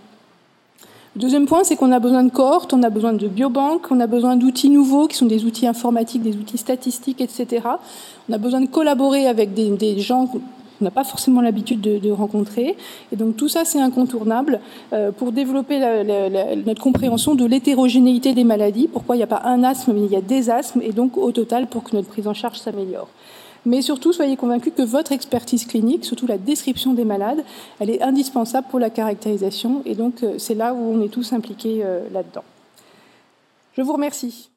Deuxième 1.17 1.45
point, 1.45 1.65
c'est 1.65 1.75
qu'on 1.75 1.91
a 1.91 1.99
besoin 1.99 2.23
de 2.23 2.31
cohortes, 2.31 2.73
on 2.73 2.83
a 2.83 2.89
besoin 2.89 3.11
de 3.11 3.27
biobanques, 3.27 3.91
on 3.91 3.99
a 3.99 4.07
besoin 4.07 4.37
d'outils 4.37 4.69
nouveaux 4.69 5.07
qui 5.07 5.17
sont 5.17 5.25
des 5.25 5.43
outils 5.43 5.67
informatiques, 5.67 6.21
des 6.21 6.37
outils 6.37 6.57
statistiques, 6.57 7.19
etc. 7.19 7.67
On 8.29 8.33
a 8.33 8.37
besoin 8.37 8.61
de 8.61 8.67
collaborer 8.67 9.27
avec 9.27 9.53
des, 9.53 9.99
gens 9.99 10.29
qu'on 10.81 10.85
n'a 10.85 10.91
pas 10.91 11.03
forcément 11.03 11.41
l'habitude 11.41 11.79
de, 11.79 12.11
rencontrer. 12.11 12.75
Et 13.11 13.15
donc 13.15 13.37
tout 13.37 13.47
ça, 13.47 13.65
c'est 13.65 13.79
incontournable 13.79 14.59
euh, 14.93 15.11
pour 15.11 15.31
développer 15.31 15.79
notre 16.65 16.81
compréhension 16.81 17.35
de 17.35 17.45
l'hétérogénéité 17.45 18.33
des 18.33 18.43
maladies, 18.43 18.87
pourquoi 18.87 19.15
il 19.15 19.19
n'y 19.19 19.23
a 19.23 19.27
pas 19.27 19.43
un 19.45 19.63
asthme, 19.63 19.93
mais 19.93 20.05
il 20.05 20.11
y 20.11 20.15
a 20.15 20.21
des 20.21 20.49
asthmes, 20.49 20.81
et 20.81 20.91
donc 20.91 21.17
au 21.17 21.31
total 21.31 21.67
pour 21.67 21.83
que 21.83 21.95
notre 21.95 22.07
prise 22.09 22.27
en 22.27 22.33
charge 22.33 22.57
s'améliore. 22.57 23.07
Mais 23.65 23.83
surtout, 23.83 24.11
soyez 24.11 24.37
convaincus 24.37 24.73
que 24.75 24.81
votre 24.81 25.11
expertise 25.11 25.65
clinique, 25.65 26.03
surtout 26.03 26.25
la 26.25 26.39
description 26.39 26.93
des 26.93 27.05
malades, 27.05 27.43
elle 27.79 27.91
est 27.91 28.01
indispensable 28.01 28.65
pour 28.69 28.79
la 28.79 28.89
caractérisation. 28.89 29.83
Et 29.85 29.93
donc, 29.93 30.23
euh, 30.23 30.39
c'est 30.39 30.55
là 30.55 30.73
où 30.73 30.77
on 30.77 31.01
est 31.03 31.09
tous 31.09 31.31
impliqués 31.33 31.81
euh, 31.83 32.01
là-dedans. 32.11 32.43
Je 33.77 33.83
vous 33.83 33.93
remercie. 33.93 34.50